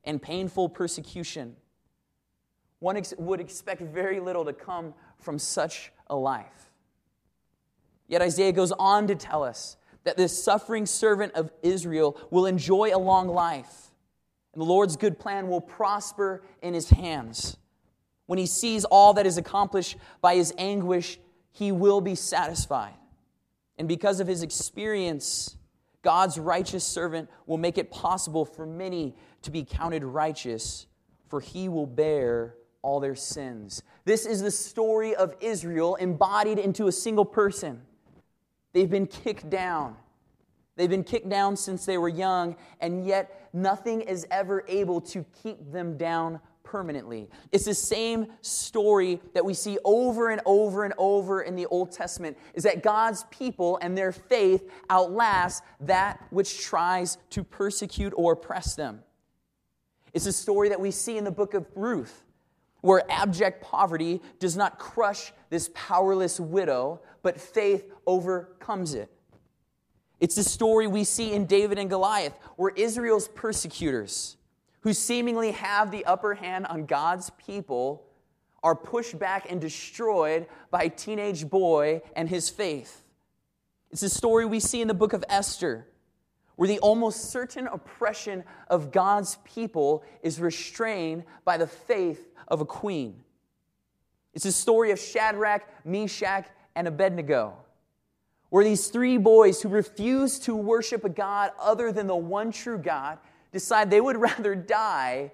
and 0.04 0.20
painful 0.20 0.68
persecution. 0.68 1.56
One 2.78 2.96
ex- 2.96 3.14
would 3.18 3.40
expect 3.40 3.80
very 3.80 4.20
little 4.20 4.44
to 4.44 4.52
come 4.52 4.94
from 5.18 5.38
such 5.38 5.92
a 6.08 6.16
life. 6.16 6.73
Yet 8.06 8.20
Isaiah 8.20 8.52
goes 8.52 8.73
on 8.73 9.06
to 9.06 9.14
tell 9.14 9.42
us 9.42 9.78
that 10.04 10.18
this 10.18 10.42
suffering 10.42 10.84
servant 10.84 11.32
of 11.32 11.50
Israel 11.62 12.18
will 12.30 12.44
enjoy 12.44 12.94
a 12.94 12.99
long 12.99 13.28
life 13.28 13.90
and 14.54 14.61
the 14.61 14.66
Lord's 14.66 14.96
good 14.96 15.18
plan 15.18 15.49
will 15.49 15.61
prosper 15.61 16.42
in 16.62 16.75
his 16.75 16.88
hands. 16.90 17.56
When 18.26 18.38
he 18.38 18.46
sees 18.46 18.84
all 18.84 19.14
that 19.14 19.26
is 19.26 19.37
accomplished 19.37 19.96
by 20.20 20.37
his 20.37 20.54
anguish, 20.56 21.18
he 21.50 21.73
will 21.73 22.00
be 22.00 22.14
satisfied. 22.14 22.94
And 23.76 23.88
because 23.88 24.20
of 24.20 24.26
his 24.26 24.42
experience, 24.42 25.56
God's 26.02 26.38
righteous 26.38 26.84
servant 26.84 27.28
will 27.46 27.58
make 27.58 27.78
it 27.78 27.90
possible 27.90 28.44
for 28.44 28.66
many 28.66 29.14
to 29.42 29.50
be 29.50 29.64
counted 29.64 30.04
righteous, 30.04 30.87
for 31.28 31.40
he 31.40 31.68
will 31.68 31.87
bear 31.87 32.54
all 32.82 33.00
their 33.00 33.14
sins. 33.14 33.82
This 34.04 34.26
is 34.26 34.42
the 34.42 34.50
story 34.50 35.14
of 35.14 35.34
Israel 35.40 35.96
embodied 35.96 36.58
into 36.58 36.87
a 36.87 36.92
single 36.92 37.25
person. 37.25 37.82
They've 38.73 38.90
been 38.90 39.06
kicked 39.06 39.49
down, 39.49 39.96
They've 40.76 40.90
been 40.90 41.04
kicked 41.04 41.28
down 41.28 41.57
since 41.57 41.87
they 41.87 41.99
were 41.99 42.09
young, 42.09 42.57
and 42.81 43.07
yet 43.07 43.49
nothing 43.52 44.00
is 44.00 44.26
ever 44.31 44.64
able 44.66 45.00
to 45.02 45.25
keep 45.43 45.73
them 45.73 45.97
down 45.97 46.40
permanently. 46.64 47.28
It's 47.52 47.66
the 47.66 47.75
same 47.75 48.26
story 48.40 49.21
that 49.35 49.45
we 49.45 49.54
see 49.54 49.78
over 49.85 50.31
and 50.31 50.40
over 50.45 50.85
and 50.85 50.95
over 50.99 51.43
in 51.43 51.54
the 51.54 51.66
Old 51.66 51.93
Testament 51.93 52.37
is 52.54 52.64
that 52.64 52.83
God's 52.83 53.25
people 53.31 53.78
and 53.81 53.97
their 53.97 54.11
faith 54.11 54.69
outlast 54.90 55.62
that 55.81 56.26
which 56.31 56.61
tries 56.62 57.19
to 57.31 57.45
persecute 57.45 58.12
or 58.16 58.33
oppress 58.33 58.75
them. 58.75 59.02
It's 60.14 60.26
a 60.26 60.33
story 60.33 60.71
that 60.71 60.81
we 60.81 60.90
see 60.90 61.16
in 61.16 61.25
the 61.25 61.31
book 61.31 61.54
of 61.54 61.66
Ruth, 61.76 62.25
where 62.81 63.02
abject 63.11 63.62
poverty 63.62 64.21
does 64.38 64.57
not 64.57 64.78
crush 64.78 65.33
this 65.50 65.71
powerless 65.75 66.40
widow, 66.40 67.00
but 67.23 67.40
faith 67.40 67.85
overcomes 68.07 68.95
it. 68.95 69.11
It's 70.25 70.37
the 70.37 70.43
story 70.43 70.87
we 70.87 71.04
see 71.04 71.35
in 71.35 71.45
David 71.45 71.78
and 71.78 71.90
Goliath, 71.90 72.33
where 72.57 72.71
Israel's 72.71 73.28
persecutors, 73.28 74.38
who 74.81 74.95
seemingly 74.95 75.50
have 75.50 75.90
the 75.90 76.07
upper 76.07 76.33
hand 76.33 76.64
on 76.64 76.87
God's 76.87 77.28
people, 77.37 78.07
are 78.62 78.75
pushed 78.75 79.19
back 79.19 79.50
and 79.50 79.61
destroyed 79.61 80.47
by 80.71 80.85
a 80.85 80.88
teenage 80.88 81.50
boy 81.50 82.00
and 82.16 82.26
his 82.26 82.49
faith. 82.49 83.02
It's 83.90 84.02
a 84.02 84.09
story 84.09 84.47
we 84.47 84.61
see 84.61 84.81
in 84.81 84.88
the 84.88 84.95
book 84.95 85.12
of 85.12 85.26
Esther, 85.28 85.87
where 86.57 86.69
the 86.69 86.78
almost 86.78 87.31
certain 87.31 87.66
oppression 87.66 88.45
of 88.69 88.93
God's 88.93 89.37
people 89.45 90.04
is 90.23 90.40
restrained 90.40 91.25
by 91.45 91.59
the 91.59 91.66
faith 91.66 92.33
of 92.49 92.62
a 92.62 92.64
queen. 92.64 93.23
It's 94.33 94.47
a 94.47 94.52
story 94.52 94.90
of 94.90 94.99
Shadrach, 94.99 95.69
Meshach, 95.85 96.47
and 96.75 96.88
Abednego, 96.88 97.59
where 98.54 98.62
these 98.62 98.87
three 98.87 99.16
boys 99.18 99.61
who 99.61 99.68
refuse 99.68 100.38
to 100.38 100.54
worship 100.54 101.04
a 101.04 101.08
God 101.08 101.50
other 101.58 101.90
than 101.90 102.06
the 102.06 102.14
one 102.14 102.52
true 102.52 102.78
God 102.78 103.18
decide 103.50 103.90
they 103.90 104.00
would 104.00 104.16
rather 104.30 104.54
die 104.54 105.32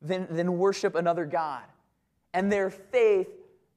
than, 0.00 0.26
than 0.30 0.56
worship 0.56 0.94
another 0.94 1.26
God. 1.26 1.64
And 2.32 2.50
their 2.50 2.70
faith, 2.70 3.28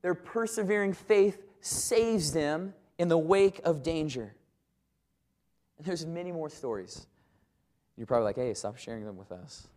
their 0.01 0.13
persevering 0.13 0.93
faith, 0.93 1.41
saves 1.59 2.31
them 2.31 2.73
in 2.97 3.09
the 3.09 3.17
wake 3.17 3.59
of 3.65 3.83
danger. 3.83 4.33
And 5.77 5.85
there's 5.85 6.05
many 6.05 6.31
more 6.31 6.49
stories. 6.49 7.05
You're 7.97 8.07
probably 8.07 8.27
like, 8.27 8.37
hey, 8.37 8.53
stop 8.53 8.77
sharing 8.77 9.03
them 9.03 9.17
with 9.17 9.33
us. 9.33 9.67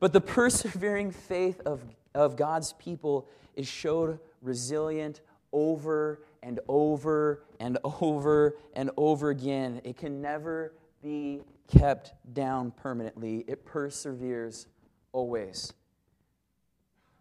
But 0.00 0.12
the 0.12 0.20
persevering 0.20 1.12
faith 1.12 1.60
of, 1.60 1.84
of 2.16 2.34
God's 2.34 2.72
people 2.72 3.28
is 3.54 3.68
showed 3.68 4.18
resilient 4.42 5.20
over 5.52 6.18
and 6.42 6.60
over 6.68 7.44
and 7.58 7.78
over 7.84 8.56
and 8.74 8.90
over 8.96 9.30
again. 9.30 9.80
It 9.84 9.96
can 9.96 10.20
never 10.20 10.74
be 11.02 11.40
kept 11.68 12.12
down 12.34 12.72
permanently, 12.72 13.44
it 13.46 13.64
perseveres 13.64 14.66
always. 15.12 15.72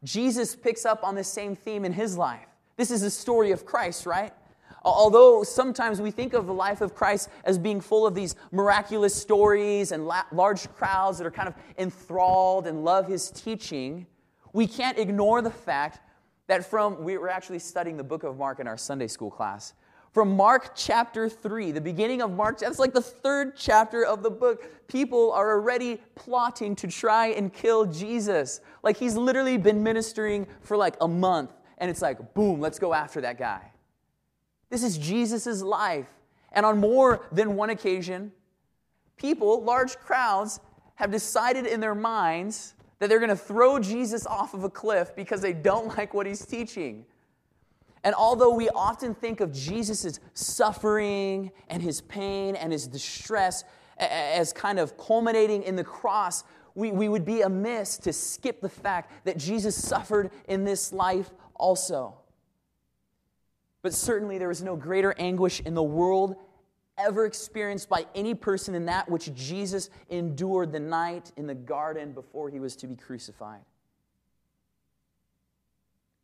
Jesus 0.04 0.56
picks 0.56 0.86
up 0.86 1.04
on 1.04 1.16
the 1.16 1.24
same 1.24 1.56
theme 1.56 1.86
in 1.86 1.94
his 1.94 2.18
life. 2.18 2.48
This 2.78 2.92
is 2.92 3.02
the 3.02 3.10
story 3.10 3.52
of 3.52 3.66
Christ, 3.66 4.06
right? 4.06 4.34
Although 4.84 5.44
sometimes 5.44 6.02
we 6.02 6.10
think 6.10 6.34
of 6.34 6.48
the 6.48 6.54
life 6.54 6.80
of 6.80 6.96
Christ 6.96 7.30
as 7.44 7.58
being 7.58 7.82
full 7.82 8.08
of 8.08 8.16
these 8.16 8.36
miraculous 8.52 9.14
stories 9.14 9.92
and 9.92 10.08
large 10.32 10.72
crowds 10.74 11.18
that 11.18 11.28
are 11.28 11.32
kind 11.32 11.50
of 11.50 11.56
enthralled 11.78 12.66
and 12.66 12.86
love 12.86 13.08
his 13.08 13.30
teaching, 13.30 14.08
we 14.54 14.66
can't 14.66 14.98
ignore 14.98 15.42
the 15.42 15.52
fact 15.52 16.00
that 16.50 16.66
from, 16.66 17.04
we 17.04 17.16
were 17.16 17.30
actually 17.30 17.60
studying 17.60 17.96
the 17.96 18.04
book 18.04 18.24
of 18.24 18.40
Mark 18.40 18.60
in 18.60 18.68
our 18.68 18.76
Sunday 18.76 19.06
school 19.06 19.30
class. 19.30 19.76
From 20.14 20.36
Mark 20.36 20.72
chapter 20.76 21.30
3, 21.30 21.72
the 21.72 21.80
beginning 21.80 22.24
of 22.24 22.32
Mark, 22.32 22.58
that's 22.58 22.80
like 22.80 22.92
the 22.92 23.02
third 23.02 23.56
chapter 23.56 24.04
of 24.04 24.24
the 24.24 24.32
book. 24.32 24.88
People 24.88 25.32
are 25.32 25.52
already 25.52 26.02
plotting 26.16 26.76
to 26.78 26.88
try 26.88 27.28
and 27.28 27.54
kill 27.54 27.86
Jesus. 27.86 28.62
Like 28.82 28.98
he's 28.98 29.16
literally 29.16 29.58
been 29.58 29.84
ministering 29.84 30.48
for 30.62 30.76
like 30.76 30.96
a 31.02 31.08
month, 31.08 31.52
and 31.78 31.92
it's 31.92 32.02
like, 32.02 32.34
boom, 32.34 32.60
let's 32.60 32.80
go 32.80 32.96
after 32.96 33.22
that 33.22 33.38
guy. 33.38 33.72
This 34.72 34.82
is 34.82 34.98
Jesus' 34.98 35.62
life. 35.62 36.08
And 36.52 36.66
on 36.66 36.80
more 36.80 37.28
than 37.32 37.56
one 37.56 37.70
occasion, 37.70 38.32
people, 39.18 39.64
large 39.64 39.98
crowds, 39.98 40.60
have 40.96 41.12
decided 41.12 41.68
in 41.68 41.80
their 41.80 41.94
minds 41.94 42.74
that 43.00 43.10
they're 43.10 43.20
going 43.20 43.30
to 43.30 43.36
throw 43.36 43.80
Jesus 43.80 44.26
off 44.28 44.54
of 44.54 44.64
a 44.64 44.70
cliff 44.70 45.16
because 45.16 45.42
they 45.42 45.54
don't 45.54 45.88
like 45.98 46.14
what 46.14 46.26
he's 46.26 46.46
teaching. 46.46 47.06
And 48.04 48.16
although 48.16 48.54
we 48.54 48.70
often 48.70 49.14
think 49.14 49.42
of 49.42 49.52
Jesus' 49.52 50.20
suffering 50.34 51.52
and 51.68 51.84
his 51.84 52.02
pain 52.02 52.56
and 52.56 52.72
his 52.72 52.88
distress 52.88 53.64
as 53.98 54.54
kind 54.54 54.80
of 54.80 54.98
culminating 54.98 55.64
in 55.64 55.76
the 55.76 55.84
cross, 55.84 56.46
we, 56.76 56.92
we 56.92 57.10
would 57.10 57.26
be 57.26 57.42
amiss 57.42 57.98
to 57.98 58.14
skip 58.14 58.62
the 58.62 58.70
fact 58.70 59.26
that 59.26 59.38
Jesus 59.38 59.76
suffered 59.76 60.32
in 60.48 60.64
this 60.64 60.94
life 60.94 61.30
also. 61.56 62.18
But 63.82 63.94
certainly 63.94 64.38
there 64.38 64.48
was 64.48 64.64
no 64.64 64.78
greater 64.78 65.14
anguish 65.18 65.60
in 65.62 65.74
the 65.74 65.84
world 65.84 66.38
ever 67.00 67.26
experienced 67.26 67.90
by 67.90 68.06
any 68.14 68.34
person 68.34 68.76
in 68.76 68.86
that 68.86 69.10
which 69.10 69.34
Jesus 69.34 69.90
endured 70.10 70.72
the 70.72 70.80
night 70.80 71.32
in 71.38 71.48
the 71.48 71.56
garden 71.56 72.12
before 72.12 72.50
he 72.50 72.60
was 72.60 72.76
to 72.78 72.88
be 72.88 72.96
crucified. 72.96 73.62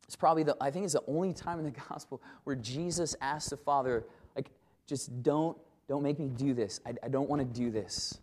It's 0.06 0.16
probably 0.16 0.44
the, 0.44 0.56
I 0.60 0.70
think 0.70 0.84
it's 0.84 0.94
the 0.94 1.02
only 1.08 1.32
time 1.32 1.58
in 1.58 1.64
the 1.64 1.74
gospel 1.88 2.22
where 2.44 2.56
Jesus 2.56 3.16
asked 3.20 3.50
the 3.50 3.56
Father, 3.56 4.04
like, 4.34 4.50
just 4.86 5.22
don't, 5.22 5.56
don't 5.88 6.02
make 6.02 6.18
me 6.18 6.28
do 6.28 6.54
this. 6.54 6.80
I, 6.86 6.94
I 7.02 7.08
don't 7.08 7.28
want 7.28 7.40
to 7.40 7.60
do 7.60 7.70
this. 7.70 8.18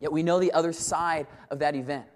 Yet 0.00 0.12
we 0.12 0.22
know 0.22 0.40
the 0.40 0.52
other 0.52 0.72
side 0.72 1.26
of 1.50 1.58
that 1.58 1.76
event. 1.76 2.06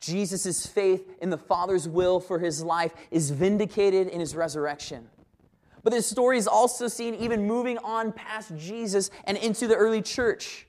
Jesus' 0.00 0.66
faith 0.66 1.06
in 1.20 1.28
the 1.28 1.36
Father's 1.36 1.86
will 1.86 2.18
for 2.18 2.38
his 2.38 2.62
life 2.62 2.92
is 3.10 3.30
vindicated 3.30 4.08
in 4.08 4.18
his 4.18 4.34
resurrection. 4.34 5.08
But 5.82 5.92
this 5.92 6.06
story 6.06 6.38
is 6.38 6.46
also 6.46 6.88
seen 6.88 7.14
even 7.14 7.46
moving 7.46 7.78
on 7.78 8.12
past 8.12 8.52
Jesus 8.56 9.10
and 9.24 9.36
into 9.38 9.66
the 9.66 9.74
early 9.76 10.02
church. 10.02 10.66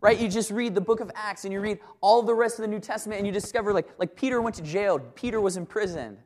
Right? 0.00 0.18
You 0.18 0.28
just 0.28 0.50
read 0.50 0.74
the 0.74 0.80
book 0.80 1.00
of 1.00 1.10
Acts 1.14 1.44
and 1.44 1.52
you 1.52 1.60
read 1.60 1.78
all 2.00 2.22
the 2.22 2.34
rest 2.34 2.58
of 2.58 2.62
the 2.62 2.68
New 2.68 2.80
Testament 2.80 3.18
and 3.18 3.26
you 3.26 3.32
discover 3.32 3.72
like, 3.72 3.88
like 3.98 4.14
Peter 4.14 4.40
went 4.40 4.56
to 4.56 4.62
jail, 4.62 4.98
Peter 4.98 5.40
was 5.40 5.56
imprisoned. 5.56 6.18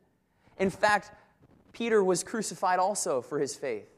In 0.59 0.69
fact, 0.69 1.11
Peter 1.71 2.03
was 2.03 2.23
crucified 2.23 2.79
also 2.79 3.21
for 3.21 3.39
his 3.39 3.55
faith, 3.55 3.89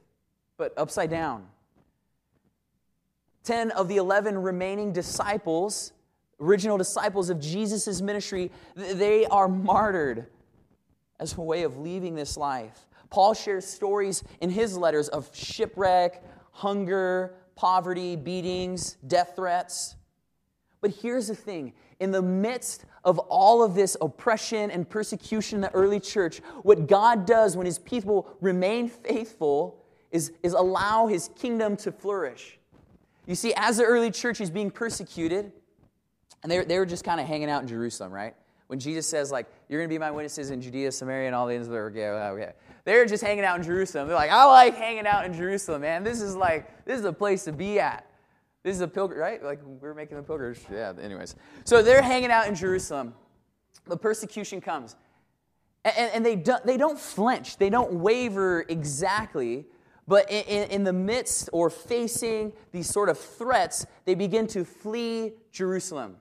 but 0.57 0.73
upside 0.77 1.09
down. 1.09 1.47
Ten 3.43 3.71
of 3.71 3.87
the 3.87 3.97
eleven 3.97 4.37
remaining 4.37 4.93
disciples 4.93 5.91
original 6.43 6.77
disciples 6.77 7.29
of 7.29 7.39
Jesus' 7.39 8.01
ministry, 8.01 8.51
they 8.75 9.25
are 9.25 9.47
martyred 9.47 10.27
as 11.19 11.37
a 11.37 11.41
way 11.41 11.63
of 11.63 11.77
leaving 11.77 12.15
this 12.15 12.37
life. 12.37 12.87
Paul 13.13 13.35
shares 13.35 13.67
stories 13.67 14.23
in 14.41 14.49
his 14.49 14.75
letters 14.75 15.07
of 15.07 15.29
shipwreck, 15.35 16.23
hunger, 16.49 17.35
poverty, 17.55 18.15
beatings, 18.15 18.97
death 19.05 19.33
threats. 19.35 19.97
But 20.81 20.89
here's 20.89 21.27
the 21.27 21.35
thing 21.35 21.73
in 21.99 22.09
the 22.09 22.23
midst 22.23 22.85
of 23.03 23.19
all 23.19 23.61
of 23.61 23.75
this 23.75 23.95
oppression 24.01 24.71
and 24.71 24.89
persecution 24.89 25.57
in 25.57 25.61
the 25.61 25.71
early 25.75 25.99
church, 25.99 26.39
what 26.63 26.87
God 26.87 27.27
does 27.27 27.55
when 27.55 27.67
his 27.67 27.77
people 27.77 28.35
remain 28.41 28.89
faithful 28.89 29.85
is, 30.09 30.31
is 30.41 30.53
allow 30.53 31.05
his 31.05 31.29
kingdom 31.35 31.77
to 31.77 31.91
flourish. 31.91 32.57
You 33.27 33.35
see, 33.35 33.53
as 33.55 33.77
the 33.77 33.83
early 33.83 34.09
church 34.09 34.41
is 34.41 34.49
being 34.49 34.71
persecuted, 34.71 35.51
and 36.41 36.51
they, 36.51 36.65
they 36.65 36.79
were 36.79 36.85
just 36.87 37.03
kind 37.03 37.21
of 37.21 37.27
hanging 37.27 37.51
out 37.51 37.61
in 37.61 37.67
Jerusalem, 37.67 38.11
right? 38.11 38.33
When 38.65 38.79
Jesus 38.79 39.05
says, 39.05 39.31
like, 39.31 39.45
you're 39.69 39.79
going 39.79 39.87
to 39.87 39.93
be 39.93 39.99
my 39.99 40.09
witnesses 40.09 40.49
in 40.49 40.61
Judea, 40.61 40.91
Samaria, 40.91 41.27
and 41.27 41.35
all 41.35 41.45
the 41.45 41.53
ends 41.53 41.67
of 41.67 41.73
the 41.73 41.77
earth. 41.77 41.95
Okay. 41.95 42.53
They're 42.85 43.05
just 43.05 43.23
hanging 43.23 43.45
out 43.45 43.57
in 43.57 43.63
Jerusalem. 43.63 44.07
They're 44.07 44.17
like, 44.17 44.31
I 44.31 44.45
like 44.45 44.75
hanging 44.75 45.07
out 45.07 45.25
in 45.25 45.33
Jerusalem, 45.33 45.81
man. 45.81 46.03
This 46.03 46.21
is 46.21 46.35
like, 46.35 46.85
this 46.85 46.99
is 46.99 47.05
a 47.05 47.13
place 47.13 47.45
to 47.45 47.53
be 47.53 47.79
at. 47.79 48.05
This 48.63 48.75
is 48.75 48.81
a 48.81 48.87
pilgrim, 48.87 49.19
right? 49.19 49.43
Like, 49.43 49.61
we're 49.63 49.93
making 49.93 50.17
the 50.17 50.23
pilgrimage. 50.23 50.59
Yeah, 50.71 50.93
anyways. 51.01 51.35
So 51.65 51.81
they're 51.81 52.01
hanging 52.01 52.31
out 52.31 52.47
in 52.47 52.55
Jerusalem. 52.55 53.13
The 53.85 53.97
persecution 53.97 54.61
comes. 54.61 54.95
And, 55.85 56.11
and 56.13 56.25
they, 56.25 56.35
don't, 56.35 56.65
they 56.65 56.77
don't 56.77 56.97
flinch, 56.97 57.57
they 57.57 57.69
don't 57.69 57.93
waver 57.93 58.65
exactly. 58.69 59.65
But 60.07 60.29
in, 60.29 60.69
in, 60.69 60.83
the 60.83 60.93
midst 60.93 61.49
or 61.53 61.69
facing 61.69 62.51
these 62.73 62.89
sort 62.89 63.07
of 63.07 63.17
threats, 63.17 63.85
they 64.03 64.15
begin 64.15 64.47
to 64.47 64.65
flee 64.65 65.33
Jerusalem 65.51 66.17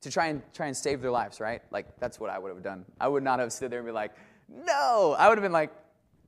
to 0.00 0.10
try 0.10 0.28
and 0.28 0.42
try 0.54 0.66
and 0.66 0.76
save 0.76 1.02
their 1.02 1.10
lives, 1.10 1.38
right? 1.38 1.60
Like 1.70 1.98
that's 2.00 2.18
what 2.18 2.30
I 2.30 2.38
would 2.38 2.48
have 2.48 2.62
done. 2.62 2.86
I 2.98 3.08
would 3.08 3.22
not 3.22 3.38
have 3.38 3.52
stood 3.52 3.70
there 3.70 3.80
and 3.80 3.86
be 3.86 3.92
like, 3.92 4.12
"No." 4.48 5.14
I 5.18 5.28
would 5.28 5.36
have 5.36 5.42
been 5.42 5.52
like, 5.52 5.70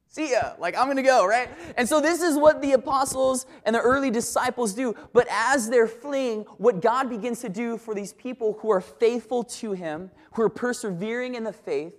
"See 0.09 0.33
ya." 0.33 0.55
Like 0.59 0.77
I'm 0.77 0.87
going 0.87 0.97
to 0.97 1.03
go, 1.03 1.27
right? 1.27 1.49
And 1.77 1.89
so 1.89 2.01
this 2.01 2.23
is 2.23 2.37
what 2.37 2.61
the 2.63 2.73
apostles 2.73 3.47
and 3.65 3.75
the 3.75 3.81
early 3.81 4.11
disciples 4.11 4.75
do. 4.75 4.95
But 5.13 5.29
as 5.31 5.69
they're 5.69 5.87
fleeing, 5.87 6.43
what 6.57 6.81
God 6.81 7.09
begins 7.09 7.41
to 7.41 7.49
do 7.49 7.77
for 7.77 7.95
these 7.95 8.13
people 8.13 8.59
who 8.61 8.71
are 8.71 8.81
faithful 8.81 9.45
to 9.45 9.73
him, 9.73 10.11
who 10.33 10.43
are 10.43 10.49
persevering 10.49 11.35
in 11.35 11.45
the 11.45 11.53
faith, 11.53 11.95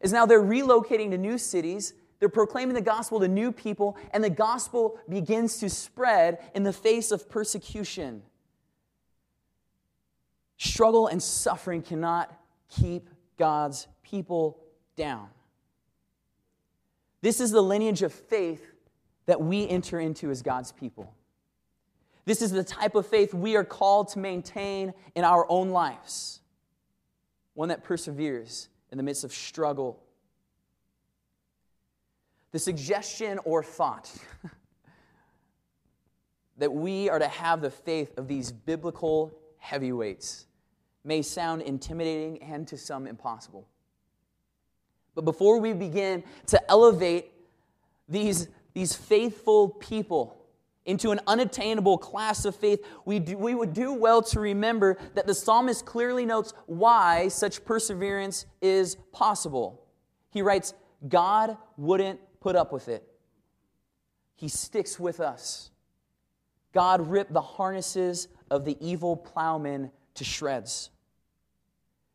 is 0.00 0.12
now 0.12 0.26
they're 0.26 0.42
relocating 0.42 1.10
to 1.10 1.18
new 1.18 1.38
cities. 1.38 1.94
They're 2.18 2.28
proclaiming 2.28 2.74
the 2.74 2.80
gospel 2.80 3.18
to 3.18 3.26
new 3.26 3.50
people, 3.50 3.96
and 4.12 4.22
the 4.22 4.30
gospel 4.30 4.98
begins 5.08 5.58
to 5.58 5.68
spread 5.68 6.38
in 6.54 6.62
the 6.62 6.72
face 6.72 7.10
of 7.10 7.28
persecution. 7.28 8.22
Struggle 10.56 11.08
and 11.08 11.20
suffering 11.20 11.82
cannot 11.82 12.32
keep 12.68 13.08
God's 13.38 13.88
people 14.04 14.60
down. 14.94 15.28
This 17.22 17.40
is 17.40 17.52
the 17.52 17.62
lineage 17.62 18.02
of 18.02 18.12
faith 18.12 18.66
that 19.26 19.40
we 19.40 19.66
enter 19.68 19.98
into 20.00 20.30
as 20.30 20.42
God's 20.42 20.72
people. 20.72 21.14
This 22.24 22.42
is 22.42 22.50
the 22.50 22.64
type 22.64 22.94
of 22.94 23.06
faith 23.06 23.32
we 23.32 23.56
are 23.56 23.64
called 23.64 24.08
to 24.08 24.18
maintain 24.18 24.92
in 25.14 25.24
our 25.24 25.46
own 25.48 25.70
lives, 25.70 26.40
one 27.54 27.68
that 27.70 27.82
perseveres 27.82 28.68
in 28.90 28.98
the 28.98 29.02
midst 29.02 29.24
of 29.24 29.32
struggle. 29.32 30.02
The 32.50 32.58
suggestion 32.58 33.38
or 33.44 33.64
thought 33.64 34.12
that 36.58 36.72
we 36.72 37.08
are 37.08 37.18
to 37.18 37.28
have 37.28 37.60
the 37.60 37.70
faith 37.70 38.18
of 38.18 38.28
these 38.28 38.52
biblical 38.52 39.32
heavyweights 39.58 40.46
may 41.04 41.22
sound 41.22 41.62
intimidating 41.62 42.42
and 42.42 42.68
to 42.68 42.76
some 42.76 43.06
impossible. 43.06 43.66
But 45.14 45.24
before 45.24 45.58
we 45.60 45.72
begin 45.72 46.24
to 46.46 46.70
elevate 46.70 47.32
these, 48.08 48.48
these 48.74 48.94
faithful 48.94 49.68
people 49.68 50.38
into 50.84 51.10
an 51.10 51.20
unattainable 51.26 51.98
class 51.98 52.44
of 52.44 52.56
faith, 52.56 52.84
we, 53.04 53.18
do, 53.20 53.36
we 53.36 53.54
would 53.54 53.72
do 53.72 53.92
well 53.92 54.22
to 54.22 54.40
remember 54.40 54.98
that 55.14 55.26
the 55.26 55.34
psalmist 55.34 55.84
clearly 55.84 56.26
notes 56.26 56.54
why 56.66 57.28
such 57.28 57.64
perseverance 57.64 58.46
is 58.60 58.96
possible. 59.12 59.84
He 60.30 60.42
writes, 60.42 60.74
God 61.08 61.56
wouldn't 61.76 62.20
put 62.40 62.56
up 62.56 62.72
with 62.72 62.88
it. 62.88 63.06
He 64.34 64.48
sticks 64.48 64.98
with 64.98 65.20
us. 65.20 65.70
God 66.72 67.06
ripped 67.08 67.32
the 67.32 67.40
harnesses 67.40 68.28
of 68.50 68.64
the 68.64 68.76
evil 68.80 69.16
plowmen 69.16 69.90
to 70.14 70.24
shreds. 70.24 70.90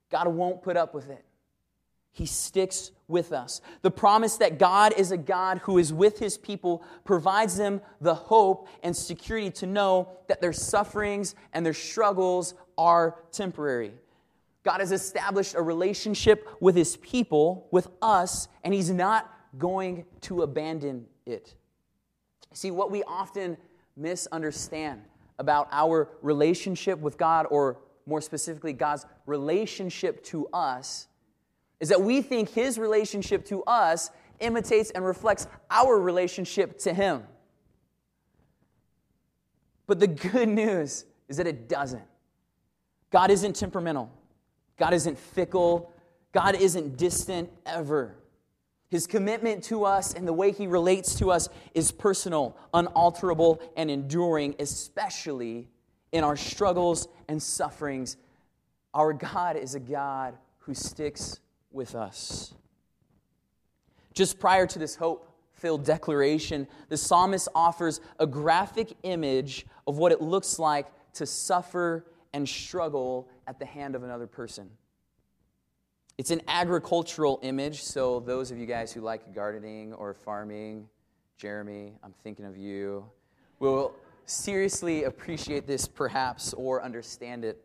God 0.10 0.27
won't 0.27 0.62
put 0.62 0.75
up 0.75 0.94
with 0.94 1.10
it. 1.10 1.24
He 2.17 2.25
sticks 2.25 2.89
with 3.07 3.31
us. 3.31 3.62
The 3.83 3.91
promise 3.91 4.38
that 4.38 4.57
God 4.57 4.91
is 4.97 5.12
a 5.12 5.17
God 5.17 5.59
who 5.59 5.77
is 5.77 5.93
with 5.93 6.17
his 6.17 6.36
people 6.36 6.83
provides 7.05 7.57
them 7.57 7.79
the 8.01 8.15
hope 8.15 8.67
and 8.81 8.95
security 8.95 9.51
to 9.51 9.67
know 9.67 10.09
that 10.27 10.41
their 10.41 10.51
sufferings 10.51 11.36
and 11.53 11.63
their 11.63 11.75
struggles 11.75 12.55
are 12.75 13.19
temporary. 13.31 13.93
God 14.63 14.79
has 14.79 14.91
established 14.91 15.53
a 15.53 15.62
relationship 15.62 16.50
with 16.59 16.75
his 16.75 16.97
people, 16.97 17.67
with 17.69 17.88
us, 18.01 18.47
and 18.63 18.74
he's 18.74 18.89
not 18.89 19.31
going 19.59 20.03
to 20.21 20.41
abandon 20.41 21.05
it. 21.27 21.53
See, 22.51 22.71
what 22.71 22.89
we 22.89 23.03
often 23.03 23.57
misunderstand 23.95 25.03
about 25.38 25.67
our 25.71 26.09
relationship 26.24 26.97
with 26.97 27.15
God, 27.15 27.45
or 27.51 27.77
more 28.07 28.21
specifically, 28.21 28.74
God's 28.74 29.05
relationship 29.27 30.24
to 30.25 30.47
us, 30.47 31.07
is 31.79 31.89
that 31.89 32.01
we 32.01 32.22
think 32.22 32.50
his 32.50 32.79
relationship 32.79 33.46
to 33.46 33.63
us 33.63 34.10
imitates 34.39 34.91
and 34.91 35.05
reflects 35.05 35.48
our 35.69 36.00
relationship 36.00 36.77
to 36.79 36.93
him. 36.93 37.24
But 39.86 40.00
the 40.00 40.07
good 40.07 40.50
news 40.50 41.05
is 41.27 41.38
that 41.38 41.48
it 41.48 41.69
doesn't. 41.69 42.03
God 43.10 43.31
isn't 43.31 43.55
temperamental, 43.55 44.12
God 44.77 44.93
isn't 44.93 45.17
fickle, 45.17 45.91
God 46.34 46.55
isn't 46.55 46.98
distant 46.98 47.50
ever. 47.65 48.15
His 48.89 49.05
commitment 49.05 49.63
to 49.65 49.84
us 49.84 50.13
and 50.13 50.25
the 50.25 50.34
way 50.34 50.51
he 50.51 50.65
relates 50.65 51.15
to 51.15 51.29
us 51.29 51.50
is 51.74 51.91
personal, 51.91 52.55
unalterable, 52.74 53.62
and 53.75 53.91
enduring, 53.91 54.55
especially 54.60 55.67
in 56.13 56.24
our 56.24 56.38
struggles 56.38 57.10
and 57.27 57.41
sufferings. 57.41 58.15
Our 58.93 59.12
God 59.12 59.57
is 59.57 59.75
a 59.75 59.79
God 59.79 60.38
who 60.60 60.74
sticks 60.74 61.39
with 61.77 61.96
us. 61.96 62.53
Just 64.13 64.39
prior 64.39 64.67
to 64.67 64.79
this 64.79 64.96
hope 64.96 65.31
filled 65.53 65.86
declaration, 65.86 66.67
the 66.89 66.98
psalmist 66.98 67.48
offers 67.55 68.01
a 68.19 68.27
graphic 68.27 68.98
image 69.03 69.65
of 69.88 69.98
what 69.98 70.12
it 70.12 70.22
looks 70.22 70.60
like 70.60 70.88
to 71.13 71.25
suffer 71.25 72.05
and 72.34 72.48
struggle 72.48 73.27
at 73.48 73.60
the 73.60 73.65
hand 73.65 73.96
of 73.96 74.03
another 74.03 74.27
person. 74.27 74.69
It's 76.17 76.31
an 76.31 76.41
agricultural 76.48 77.39
image, 77.43 77.84
so 77.84 78.19
those 78.19 78.51
of 78.51 78.57
you 78.57 78.65
guys 78.65 78.91
who 78.91 79.01
like 79.01 79.34
gardening 79.34 79.93
or 79.93 80.13
farming, 80.13 80.89
Jeremy, 81.38 81.93
I'm 82.03 82.13
thinking 82.24 82.46
of 82.46 82.57
you, 82.57 83.05
will 83.60 83.93
seriously 84.25 85.03
appreciate 85.05 85.67
this 85.67 85.88
perhaps 85.88 86.53
or 86.53 86.84
understand 86.84 87.46
it. 87.46 87.63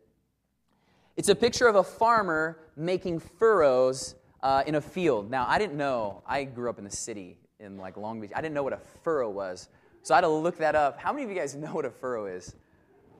It's 1.14 1.28
a 1.28 1.34
picture 1.34 1.66
of 1.66 1.76
a 1.76 1.84
farmer 1.84 2.58
making 2.74 3.18
furrows 3.18 4.14
uh, 4.42 4.62
in 4.66 4.76
a 4.76 4.80
field. 4.80 5.30
Now, 5.30 5.44
I 5.46 5.58
didn't 5.58 5.76
know, 5.76 6.22
I 6.26 6.44
grew 6.44 6.70
up 6.70 6.78
in 6.78 6.84
the 6.84 6.90
city 6.90 7.36
in 7.60 7.76
like 7.76 7.98
Long 7.98 8.18
Beach. 8.18 8.30
I 8.34 8.40
didn't 8.40 8.54
know 8.54 8.62
what 8.62 8.72
a 8.72 8.80
furrow 9.04 9.28
was. 9.28 9.68
So 10.02 10.14
I 10.14 10.16
had 10.16 10.22
to 10.22 10.28
look 10.28 10.56
that 10.58 10.74
up. 10.74 10.98
How 10.98 11.12
many 11.12 11.24
of 11.24 11.30
you 11.30 11.36
guys 11.36 11.54
know 11.54 11.74
what 11.74 11.84
a 11.84 11.90
furrow 11.90 12.26
is? 12.26 12.56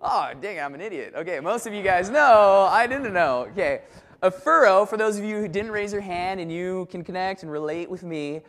Oh, 0.00 0.32
dang, 0.40 0.58
I'm 0.58 0.74
an 0.74 0.80
idiot. 0.80 1.12
Okay, 1.14 1.38
most 1.38 1.66
of 1.66 1.74
you 1.74 1.82
guys 1.82 2.08
know. 2.08 2.66
I 2.70 2.86
didn't 2.86 3.12
know. 3.12 3.46
Okay. 3.52 3.82
A 4.22 4.30
furrow, 4.30 4.86
for 4.86 4.96
those 4.96 5.18
of 5.18 5.24
you 5.24 5.36
who 5.36 5.46
didn't 5.46 5.70
raise 5.70 5.92
your 5.92 6.00
hand 6.00 6.40
and 6.40 6.50
you 6.50 6.88
can 6.90 7.04
connect 7.04 7.42
and 7.42 7.52
relate 7.52 7.90
with 7.90 8.02
me, 8.04 8.40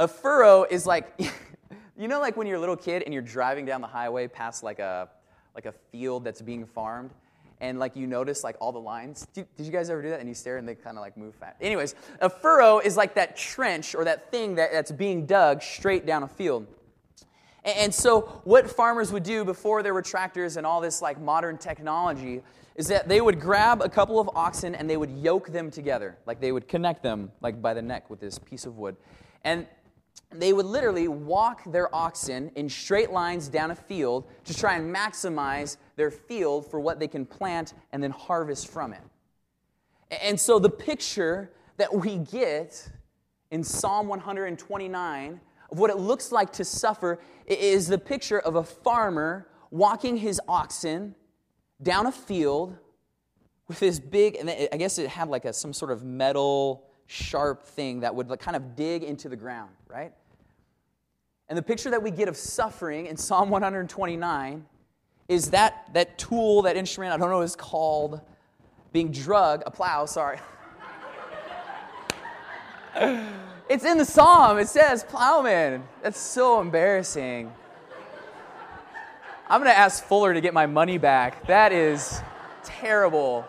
a 0.00 0.08
furrow 0.08 0.64
is 0.64 0.86
like, 0.86 1.14
you 1.96 2.08
know, 2.08 2.18
like 2.18 2.36
when 2.36 2.48
you're 2.48 2.56
a 2.56 2.60
little 2.60 2.76
kid 2.76 3.04
and 3.04 3.14
you're 3.14 3.22
driving 3.22 3.64
down 3.64 3.80
the 3.80 3.86
highway 3.86 4.26
past 4.26 4.64
like 4.64 4.80
a, 4.80 5.08
like 5.54 5.66
a 5.66 5.72
field 5.92 6.24
that's 6.24 6.42
being 6.42 6.66
farmed 6.66 7.12
and 7.60 7.78
like 7.78 7.96
you 7.96 8.06
notice 8.06 8.42
like 8.42 8.56
all 8.60 8.72
the 8.72 8.80
lines. 8.80 9.26
Did, 9.34 9.46
did 9.56 9.66
you 9.66 9.72
guys 9.72 9.90
ever 9.90 10.02
do 10.02 10.10
that? 10.10 10.20
And 10.20 10.28
you 10.28 10.34
stare 10.34 10.56
and 10.56 10.66
they 10.66 10.74
kind 10.74 10.96
of 10.96 11.02
like 11.02 11.16
move 11.16 11.34
fast. 11.34 11.56
Anyways, 11.60 11.94
a 12.20 12.30
furrow 12.30 12.78
is 12.78 12.96
like 12.96 13.14
that 13.14 13.36
trench 13.36 13.94
or 13.94 14.04
that 14.04 14.30
thing 14.30 14.54
that, 14.56 14.72
that's 14.72 14.92
being 14.92 15.26
dug 15.26 15.62
straight 15.62 16.06
down 16.06 16.22
a 16.22 16.28
field. 16.28 16.66
And, 17.64 17.78
and 17.78 17.94
so, 17.94 18.40
what 18.44 18.70
farmers 18.70 19.12
would 19.12 19.22
do 19.22 19.44
before 19.44 19.82
there 19.82 19.94
were 19.94 20.02
tractors 20.02 20.56
and 20.56 20.66
all 20.66 20.80
this 20.80 21.02
like 21.02 21.20
modern 21.20 21.58
technology 21.58 22.42
is 22.76 22.88
that 22.88 23.08
they 23.08 23.20
would 23.20 23.40
grab 23.40 23.82
a 23.82 23.88
couple 23.88 24.18
of 24.18 24.30
oxen 24.34 24.74
and 24.74 24.88
they 24.88 24.96
would 24.96 25.10
yoke 25.10 25.48
them 25.48 25.70
together. 25.70 26.16
Like 26.24 26.40
they 26.40 26.52
would 26.52 26.66
connect 26.68 27.02
them 27.02 27.30
like 27.40 27.60
by 27.60 27.74
the 27.74 27.82
neck 27.82 28.08
with 28.08 28.20
this 28.20 28.38
piece 28.38 28.64
of 28.64 28.78
wood. 28.78 28.96
And 29.44 29.66
they 30.32 30.52
would 30.52 30.66
literally 30.66 31.08
walk 31.08 31.62
their 31.72 31.92
oxen 31.94 32.50
in 32.54 32.68
straight 32.68 33.10
lines 33.10 33.48
down 33.48 33.70
a 33.70 33.74
field 33.74 34.28
to 34.44 34.54
try 34.54 34.76
and 34.76 34.94
maximize 34.94 35.76
their 35.96 36.10
field 36.10 36.70
for 36.70 36.78
what 36.78 37.00
they 37.00 37.08
can 37.08 37.26
plant 37.26 37.74
and 37.92 38.02
then 38.02 38.12
harvest 38.12 38.68
from 38.68 38.92
it. 38.92 39.02
And 40.22 40.38
so 40.38 40.58
the 40.58 40.70
picture 40.70 41.50
that 41.78 41.92
we 41.92 42.18
get 42.18 42.90
in 43.50 43.64
Psalm 43.64 44.06
129 44.06 45.40
of 45.70 45.78
what 45.78 45.90
it 45.90 45.96
looks 45.98 46.30
like 46.30 46.52
to 46.52 46.64
suffer 46.64 47.20
is 47.46 47.88
the 47.88 47.98
picture 47.98 48.38
of 48.38 48.56
a 48.56 48.62
farmer 48.62 49.48
walking 49.70 50.16
his 50.16 50.40
oxen 50.48 51.14
down 51.82 52.06
a 52.06 52.12
field 52.12 52.76
with 53.68 53.80
this 53.80 54.00
big, 54.00 54.36
and 54.36 54.50
I 54.50 54.76
guess 54.76 54.98
it 54.98 55.08
had 55.08 55.28
like 55.28 55.44
a, 55.44 55.52
some 55.52 55.72
sort 55.72 55.92
of 55.92 56.04
metal 56.04 56.89
sharp 57.10 57.64
thing 57.64 58.00
that 58.00 58.14
would 58.14 58.28
kind 58.38 58.56
of 58.56 58.76
dig 58.76 59.02
into 59.02 59.28
the 59.28 59.34
ground, 59.34 59.70
right? 59.88 60.12
And 61.48 61.58
the 61.58 61.62
picture 61.62 61.90
that 61.90 62.00
we 62.00 62.12
get 62.12 62.28
of 62.28 62.36
suffering 62.36 63.06
in 63.06 63.16
Psalm 63.16 63.50
129 63.50 64.64
is 65.28 65.50
that, 65.50 65.88
that 65.92 66.18
tool, 66.18 66.62
that 66.62 66.76
instrument, 66.76 67.12
I 67.12 67.16
don't 67.16 67.28
know 67.30 67.38
what 67.38 67.44
it's 67.44 67.56
called, 67.56 68.20
being 68.92 69.10
drug, 69.10 69.64
a 69.66 69.70
plow, 69.72 70.06
sorry. 70.06 70.38
it's 73.68 73.84
in 73.84 73.98
the 73.98 74.04
psalm. 74.04 74.58
It 74.58 74.68
says 74.68 75.02
plowman. 75.02 75.82
That's 76.02 76.20
so 76.20 76.60
embarrassing. 76.60 77.52
I'm 79.48 79.60
going 79.60 79.72
to 79.72 79.76
ask 79.76 80.04
Fuller 80.04 80.32
to 80.32 80.40
get 80.40 80.54
my 80.54 80.66
money 80.66 80.98
back. 80.98 81.44
That 81.48 81.72
is 81.72 82.20
terrible. 82.62 83.44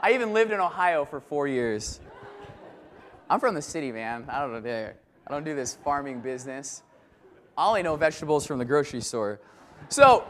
I 0.00 0.12
even 0.12 0.32
lived 0.32 0.52
in 0.52 0.60
Ohio 0.60 1.04
for 1.04 1.18
four 1.18 1.48
years. 1.48 1.98
I'm 3.28 3.40
from 3.40 3.54
the 3.54 3.62
city, 3.62 3.90
man. 3.90 4.26
I 4.28 4.40
don't 4.40 4.62
know. 4.62 4.90
I 5.26 5.32
don't 5.32 5.44
do 5.44 5.54
this 5.54 5.76
farming 5.82 6.20
business. 6.20 6.82
I 7.56 7.66
only 7.66 7.82
know 7.82 7.96
vegetables 7.96 8.46
from 8.46 8.58
the 8.58 8.64
grocery 8.64 9.00
store. 9.00 9.40
So, 9.88 10.24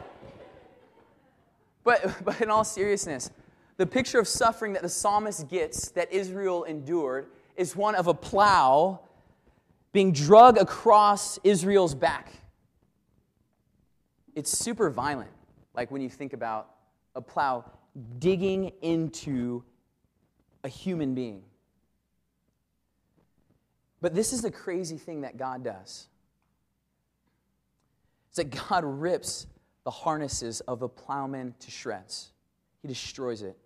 but, 1.82 2.04
but 2.24 2.40
in 2.40 2.50
all 2.50 2.64
seriousness, 2.64 3.30
the 3.76 3.86
picture 3.86 4.20
of 4.20 4.28
suffering 4.28 4.72
that 4.74 4.82
the 4.82 4.88
psalmist 4.88 5.48
gets 5.48 5.90
that 5.90 6.12
Israel 6.12 6.64
endured 6.64 7.26
is 7.56 7.74
one 7.74 7.94
of 7.94 8.06
a 8.06 8.14
plow 8.14 9.00
being 9.92 10.12
drug 10.12 10.58
across 10.58 11.38
Israel's 11.44 11.94
back. 11.94 12.32
It's 14.34 14.56
super 14.56 14.90
violent, 14.90 15.30
like 15.74 15.90
when 15.90 16.02
you 16.02 16.08
think 16.08 16.32
about 16.32 16.70
a 17.14 17.20
plow 17.20 17.64
digging 18.18 18.72
into 18.82 19.62
a 20.64 20.68
human 20.68 21.14
being. 21.14 21.42
But 24.04 24.14
this 24.14 24.34
is 24.34 24.42
the 24.42 24.50
crazy 24.50 24.98
thing 24.98 25.22
that 25.22 25.38
God 25.38 25.64
does. 25.64 26.08
It's 28.28 28.36
that 28.36 28.50
God 28.68 28.84
rips 28.84 29.46
the 29.84 29.90
harnesses 29.90 30.60
of 30.60 30.82
a 30.82 30.88
plowman 30.90 31.54
to 31.60 31.70
shreds. 31.70 32.30
He 32.82 32.88
destroys 32.88 33.40
it. 33.40 33.56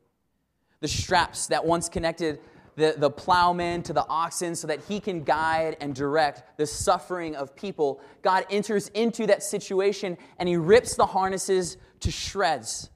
The 0.79 0.87
straps 0.87 1.49
that 1.49 1.67
once 1.67 1.89
connected 1.89 2.39
the, 2.77 2.95
the 2.97 3.11
plowman 3.11 3.83
to 3.83 3.93
the 3.93 4.07
oxen 4.07 4.55
so 4.55 4.69
that 4.69 4.85
he 4.85 5.01
can 5.01 5.25
guide 5.25 5.77
and 5.81 5.93
direct 5.93 6.57
the 6.57 6.67
suffering 6.69 7.35
of 7.35 7.57
people, 7.57 8.01
God 8.23 8.47
enters 8.49 8.87
into 8.91 9.27
that 9.27 9.43
situation 9.43 10.17
and 10.39 10.49
he 10.49 10.57
rips 10.57 10.95
the 10.95 11.07
harnesses 11.07 11.79
to 11.99 12.13
shreds. 12.13 12.91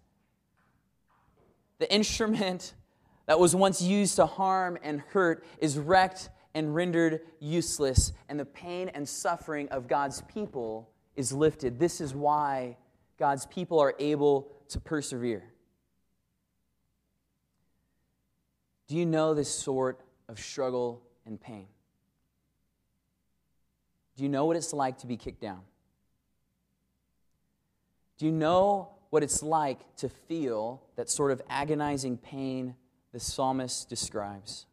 The 1.80 1.92
instrument 1.92 2.74
that 3.26 3.40
was 3.40 3.56
once 3.56 3.82
used 3.82 4.14
to 4.14 4.26
harm 4.26 4.78
and 4.84 5.00
hurt 5.08 5.44
is 5.58 5.76
wrecked 5.76 6.28
and 6.54 6.74
rendered 6.74 7.20
useless, 7.40 8.12
and 8.28 8.38
the 8.38 8.44
pain 8.44 8.90
and 8.90 9.08
suffering 9.08 9.68
of 9.70 9.88
God's 9.88 10.22
people 10.22 10.90
is 11.16 11.32
lifted. 11.32 11.78
This 11.78 12.00
is 12.00 12.14
why 12.14 12.76
God's 13.18 13.46
people 13.46 13.78
are 13.78 13.94
able 13.98 14.52
to 14.68 14.80
persevere. 14.80 15.44
Do 18.88 18.96
you 18.96 19.06
know 19.06 19.32
this 19.32 19.48
sort 19.48 20.00
of 20.28 20.38
struggle 20.38 21.02
and 21.24 21.40
pain? 21.40 21.66
Do 24.16 24.22
you 24.22 24.28
know 24.28 24.44
what 24.44 24.56
it's 24.56 24.72
like 24.72 24.98
to 24.98 25.06
be 25.06 25.16
kicked 25.16 25.40
down? 25.40 25.62
Do 28.18 28.26
you 28.26 28.32
know 28.32 28.90
what 29.10 29.22
it's 29.22 29.42
like 29.42 29.96
to 29.96 30.08
feel 30.08 30.82
that 30.96 31.08
sort 31.10 31.32
of 31.32 31.40
agonizing 31.48 32.18
pain 32.18 32.74
the 33.12 33.20
psalmist 33.20 33.88
describes? 33.88 34.66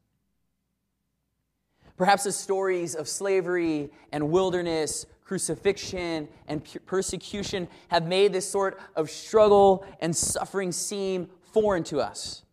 Perhaps 1.99 2.23
the 2.23 2.31
stories 2.31 2.95
of 2.95 3.09
slavery 3.09 3.91
and 4.13 4.31
wilderness, 4.31 5.05
crucifixion 5.25 6.29
and 6.47 6.63
persecution 6.85 7.67
have 7.89 8.07
made 8.07 8.31
this 8.31 8.49
sort 8.49 8.79
of 8.95 9.09
struggle 9.09 9.85
and 9.99 10.15
suffering 10.15 10.71
seem 10.71 11.29
foreign 11.51 11.83
to 11.83 11.99
us. 11.99 12.43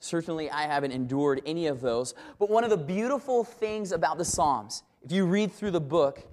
Certainly, 0.00 0.50
I 0.50 0.62
haven't 0.62 0.92
endured 0.92 1.42
any 1.44 1.66
of 1.66 1.82
those. 1.82 2.14
But 2.38 2.48
one 2.48 2.64
of 2.64 2.70
the 2.70 2.78
beautiful 2.78 3.44
things 3.44 3.92
about 3.92 4.16
the 4.16 4.24
Psalms, 4.24 4.84
if 5.02 5.12
you 5.12 5.26
read 5.26 5.52
through 5.52 5.72
the 5.72 5.80
book, 5.80 6.26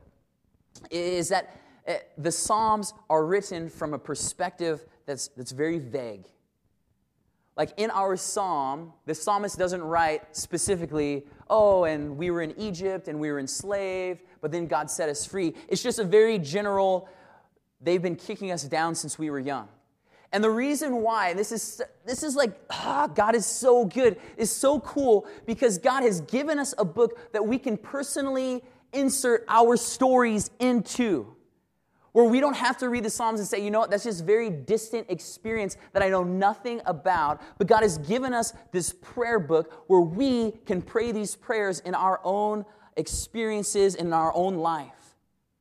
is 0.90 1.28
that 1.28 1.60
eh, 1.88 1.98
the 2.18 2.32
Psalms 2.32 2.94
are 3.10 3.26
written 3.26 3.68
from 3.70 3.94
a 3.94 4.00
perspective 4.00 4.86
that's, 5.06 5.28
that's 5.36 5.52
very 5.52 5.78
vague. 5.78 6.24
Like 7.60 7.74
in 7.76 7.92
our 7.92 8.16
psalm, 8.16 8.94
the 9.06 9.14
psalmist 9.14 9.60
doesn't 9.60 9.82
write 9.82 10.22
specifically, 10.34 11.26
oh, 11.50 11.84
and 11.84 12.16
we 12.16 12.32
were 12.32 12.42
in 12.42 12.58
Egypt 12.58 13.10
and 13.10 13.20
we 13.20 13.30
were 13.30 13.38
enslaved, 13.38 14.22
but 14.40 14.50
then 14.50 14.66
God 14.66 14.90
set 14.90 15.10
us 15.10 15.26
free. 15.26 15.54
It's 15.68 15.84
just 15.84 16.00
a 16.00 16.06
very 16.06 16.40
general, 16.40 17.10
they've 17.82 18.02
been 18.02 18.16
kicking 18.16 18.52
us 18.52 18.64
down 18.64 18.96
since 18.96 19.20
we 19.20 19.30
were 19.30 19.40
young. 19.40 19.68
And 20.32 20.42
the 20.42 20.50
reason 20.50 21.02
why, 21.02 21.34
this 21.34 21.52
is, 21.52 21.82
this 22.06 22.24
is 22.24 22.34
like, 22.38 22.58
ah, 22.70 23.08
God 23.14 23.36
is 23.36 23.46
so 23.46 23.84
good, 23.84 24.16
is 24.38 24.50
so 24.50 24.80
cool, 24.80 25.28
because 25.46 25.78
God 25.80 26.04
has 26.04 26.22
given 26.22 26.60
us 26.60 26.74
a 26.78 26.86
book 26.86 27.34
that 27.34 27.46
we 27.46 27.60
can 27.60 27.76
personally 27.76 28.64
insert 28.94 29.44
our 29.50 29.76
stories 29.76 30.50
into 30.62 31.36
where 32.12 32.26
we 32.26 32.40
don't 32.40 32.56
have 32.56 32.78
to 32.80 32.90
read 32.90 33.04
the 33.04 33.10
Psalms 33.10 33.40
and 33.40 33.48
say, 33.48 33.64
you 33.64 33.72
know 33.72 33.80
what, 33.80 33.92
that's 33.92 34.04
just 34.04 34.26
very 34.26 34.50
distant 34.50 35.10
experience 35.10 35.78
that 35.94 36.02
I 36.02 36.10
know 36.10 36.24
nothing 36.24 36.82
about. 36.86 37.42
But 37.58 37.68
God 37.68 37.84
has 37.84 37.98
given 38.00 38.34
us 38.34 38.54
this 38.72 38.94
prayer 38.94 39.40
book 39.40 39.84
where 39.88 40.02
we 40.02 40.52
can 40.66 40.82
pray 40.82 41.12
these 41.12 41.36
prayers 41.36 41.80
in 41.82 41.94
our 41.94 42.20
own 42.24 42.66
experiences, 42.98 43.96
in 43.96 44.12
our 44.14 44.34
own 44.36 44.58
life. 44.58 45.16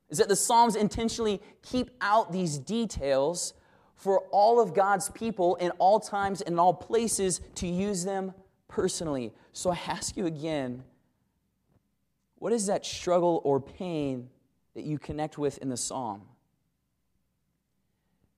Is 0.08 0.18
that 0.18 0.28
the 0.28 0.37
Psalms 0.37 0.74
intentionally 0.74 1.42
keep 1.62 1.90
out 2.00 2.32
these 2.32 2.58
details 2.58 3.54
for 3.94 4.20
all 4.30 4.61
of 4.61 4.74
God's 4.74 5.11
people 5.11 5.56
in 5.56 5.70
all 5.72 6.00
times 6.00 6.40
and 6.40 6.58
all 6.58 6.72
places 6.72 7.40
to 7.56 7.66
use 7.66 8.04
them 8.04 8.32
personally. 8.68 9.32
So 9.52 9.70
I 9.70 9.78
ask 9.88 10.16
you 10.16 10.26
again, 10.26 10.84
what 12.37 12.52
is 12.52 12.66
that 12.66 12.87
struggle 12.87 13.40
or 13.44 13.61
pain 13.61 14.28
that 14.74 14.84
you 14.84 14.98
connect 14.98 15.37
with 15.37 15.58
in 15.58 15.68
the 15.68 15.76
psalm? 15.76 16.22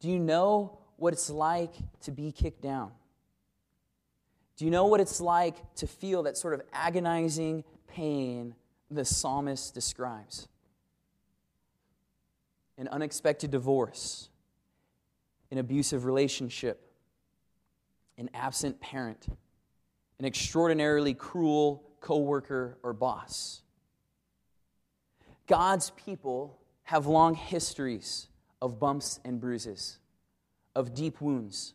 Do 0.01 0.09
you 0.09 0.19
know 0.19 0.79
what 0.97 1.13
it's 1.13 1.31
like 1.31 1.75
to 2.03 2.11
be 2.11 2.33
kicked 2.33 2.63
down? 2.63 2.93
Do 4.57 4.65
you 4.65 4.71
know 4.71 4.87
what 4.87 5.01
it's 5.01 5.21
like 5.21 5.57
to 5.77 5.87
feel 5.87 6.25
that 6.25 6.37
sort 6.37 6.55
of 6.55 6.63
agonizing 6.73 7.65
pain 7.89 8.55
the 8.91 9.05
psalmist 9.05 9.75
describes? 9.75 10.49
An 12.77 12.89
unexpected 12.89 13.51
divorce, 13.51 14.31
an 15.51 15.59
abusive 15.59 16.05
relationship, 16.05 16.93
an 18.17 18.31
absent 18.35 18.81
parent, 18.81 19.27
an 20.19 20.25
extraordinarily 20.25 21.15
cruel 21.15 21.83
coworker 22.01 22.79
or 22.83 22.93
boss. 22.93 23.63
God's 25.47 25.91
people 25.91 26.59
have 26.85 27.07
long 27.07 27.35
histories 27.35 28.30
of 28.63 28.79
bumps 28.79 29.21
and 29.25 29.41
bruises, 29.41 29.99
of 30.75 30.95
deep 30.95 31.21
wounds, 31.21 31.75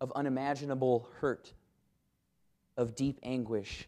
of 0.00 0.12
unimaginable 0.16 1.08
hurt, 1.20 1.52
of 2.76 2.94
deep 2.94 3.18
anguish. 3.22 3.86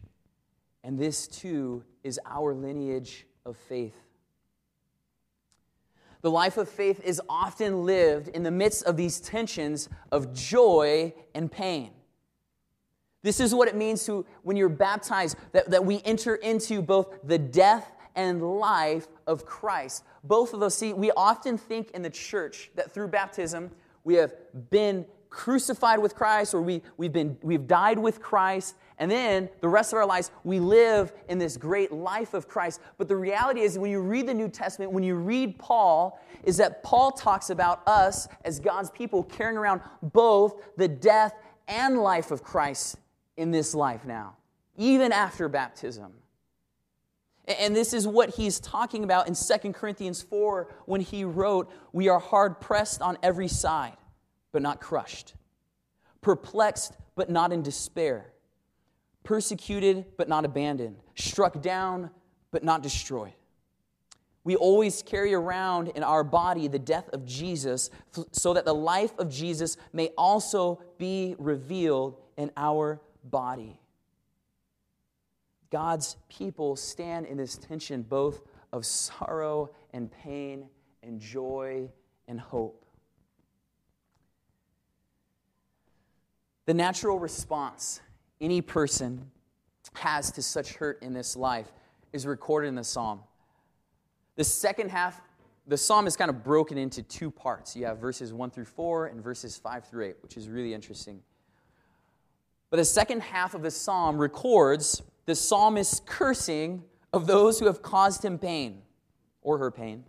And 0.83 0.99
this 0.99 1.27
too 1.27 1.83
is 2.03 2.19
our 2.25 2.53
lineage 2.53 3.25
of 3.45 3.57
faith. 3.57 3.95
The 6.21 6.31
life 6.31 6.57
of 6.57 6.69
faith 6.69 7.01
is 7.03 7.21
often 7.27 7.85
lived 7.85 8.29
in 8.29 8.43
the 8.43 8.51
midst 8.51 8.85
of 8.85 8.95
these 8.95 9.19
tensions 9.19 9.89
of 10.11 10.33
joy 10.33 11.13
and 11.35 11.51
pain. 11.51 11.91
This 13.23 13.39
is 13.39 13.55
what 13.55 13.67
it 13.67 13.75
means 13.75 14.05
to, 14.05 14.25
when 14.43 14.55
you're 14.55 14.69
baptized, 14.69 15.37
that, 15.53 15.69
that 15.71 15.85
we 15.85 16.01
enter 16.05 16.35
into 16.35 16.81
both 16.81 17.13
the 17.23 17.37
death 17.37 17.91
and 18.15 18.41
life 18.41 19.07
of 19.27 19.45
Christ. 19.45 20.03
Both 20.23 20.53
of 20.53 20.59
those, 20.59 20.75
see, 20.75 20.93
we 20.93 21.11
often 21.11 21.57
think 21.57 21.91
in 21.91 22.01
the 22.01 22.09
church 22.09 22.71
that 22.75 22.91
through 22.91 23.07
baptism 23.09 23.71
we 24.03 24.15
have 24.15 24.33
been 24.69 25.05
crucified 25.29 25.99
with 25.99 26.15
Christ 26.15 26.53
or 26.53 26.61
we, 26.61 26.81
we've, 26.97 27.11
been, 27.11 27.37
we've 27.41 27.67
died 27.67 27.97
with 27.97 28.21
Christ, 28.21 28.75
and 28.99 29.09
then 29.09 29.49
the 29.61 29.67
rest 29.67 29.91
of 29.91 29.97
our 29.97 30.05
lives 30.05 30.29
we 30.43 30.59
live 30.59 31.11
in 31.27 31.39
this 31.39 31.57
great 31.57 31.91
life 31.91 32.35
of 32.35 32.47
Christ. 32.47 32.79
But 32.99 33.07
the 33.07 33.15
reality 33.15 33.61
is, 33.61 33.77
when 33.77 33.89
you 33.89 34.01
read 34.01 34.27
the 34.27 34.33
New 34.33 34.47
Testament, 34.47 34.91
when 34.91 35.03
you 35.03 35.15
read 35.15 35.57
Paul, 35.57 36.21
is 36.43 36.57
that 36.57 36.83
Paul 36.83 37.11
talks 37.11 37.49
about 37.49 37.81
us 37.87 38.27
as 38.45 38.59
God's 38.59 38.91
people 38.91 39.23
carrying 39.23 39.57
around 39.57 39.81
both 40.03 40.61
the 40.77 40.87
death 40.87 41.33
and 41.67 41.97
life 41.97 42.29
of 42.29 42.43
Christ 42.43 42.97
in 43.35 43.49
this 43.49 43.73
life 43.73 44.05
now, 44.05 44.35
even 44.77 45.11
after 45.11 45.49
baptism. 45.49 46.13
And 47.45 47.75
this 47.75 47.93
is 47.93 48.07
what 48.07 48.29
he's 48.31 48.59
talking 48.59 49.03
about 49.03 49.27
in 49.27 49.35
2 49.35 49.73
Corinthians 49.73 50.21
4 50.21 50.73
when 50.85 51.01
he 51.01 51.25
wrote, 51.25 51.69
We 51.91 52.07
are 52.07 52.19
hard 52.19 52.61
pressed 52.61 53.01
on 53.01 53.17
every 53.21 53.49
side, 53.49 53.97
but 54.53 54.61
not 54.61 54.79
crushed, 54.79 55.35
perplexed, 56.21 56.93
but 57.15 57.29
not 57.29 57.51
in 57.51 57.61
despair, 57.61 58.31
persecuted, 59.23 60.05
but 60.17 60.29
not 60.29 60.45
abandoned, 60.45 60.97
struck 61.15 61.61
down, 61.61 62.11
but 62.51 62.63
not 62.63 62.81
destroyed. 62.81 63.33
We 64.45 64.55
always 64.55 65.01
carry 65.01 65.33
around 65.33 65.89
in 65.89 66.03
our 66.03 66.23
body 66.23 66.67
the 66.67 66.79
death 66.79 67.09
of 67.13 67.25
Jesus 67.25 67.89
so 68.31 68.53
that 68.53 68.65
the 68.65 68.75
life 68.75 69.11
of 69.17 69.29
Jesus 69.29 69.77
may 69.93 70.09
also 70.17 70.81
be 70.97 71.35
revealed 71.37 72.17
in 72.37 72.51
our 72.57 73.01
body. 73.23 73.79
God's 75.73 76.17
people 76.29 76.75
stand 76.75 77.25
in 77.25 77.35
this 77.35 77.57
tension 77.57 78.03
both 78.03 78.43
of 78.71 78.85
sorrow 78.85 79.71
and 79.91 80.11
pain 80.11 80.69
and 81.01 81.19
joy 81.19 81.89
and 82.27 82.39
hope. 82.39 82.85
The 86.67 86.75
natural 86.75 87.17
response 87.17 88.01
any 88.39 88.61
person 88.61 89.31
has 89.95 90.31
to 90.33 90.43
such 90.43 90.75
hurt 90.75 91.01
in 91.01 91.11
this 91.11 91.35
life 91.35 91.71
is 92.13 92.27
recorded 92.27 92.67
in 92.67 92.75
the 92.75 92.83
psalm. 92.83 93.21
The 94.35 94.43
second 94.43 94.91
half, 94.91 95.23
the 95.65 95.77
psalm 95.77 96.05
is 96.05 96.15
kind 96.15 96.29
of 96.29 96.43
broken 96.43 96.77
into 96.77 97.01
two 97.01 97.31
parts. 97.31 97.75
You 97.75 97.87
have 97.87 97.97
verses 97.97 98.31
1 98.31 98.51
through 98.51 98.65
4 98.65 99.07
and 99.07 99.23
verses 99.23 99.57
5 99.57 99.87
through 99.87 100.05
8, 100.05 100.15
which 100.21 100.37
is 100.37 100.49
really 100.49 100.75
interesting. 100.75 101.23
But 102.69 102.77
the 102.77 102.85
second 102.85 103.23
half 103.23 103.55
of 103.55 103.63
the 103.63 103.71
psalm 103.71 104.19
records 104.19 105.01
the 105.25 105.35
psalmist's 105.35 106.01
cursing 106.05 106.83
of 107.11 107.27
those 107.27 107.59
who 107.59 107.65
have 107.65 107.81
caused 107.81 108.23
him 108.23 108.37
pain 108.37 108.81
or 109.41 109.57
her 109.57 109.71
pain. 109.71 110.05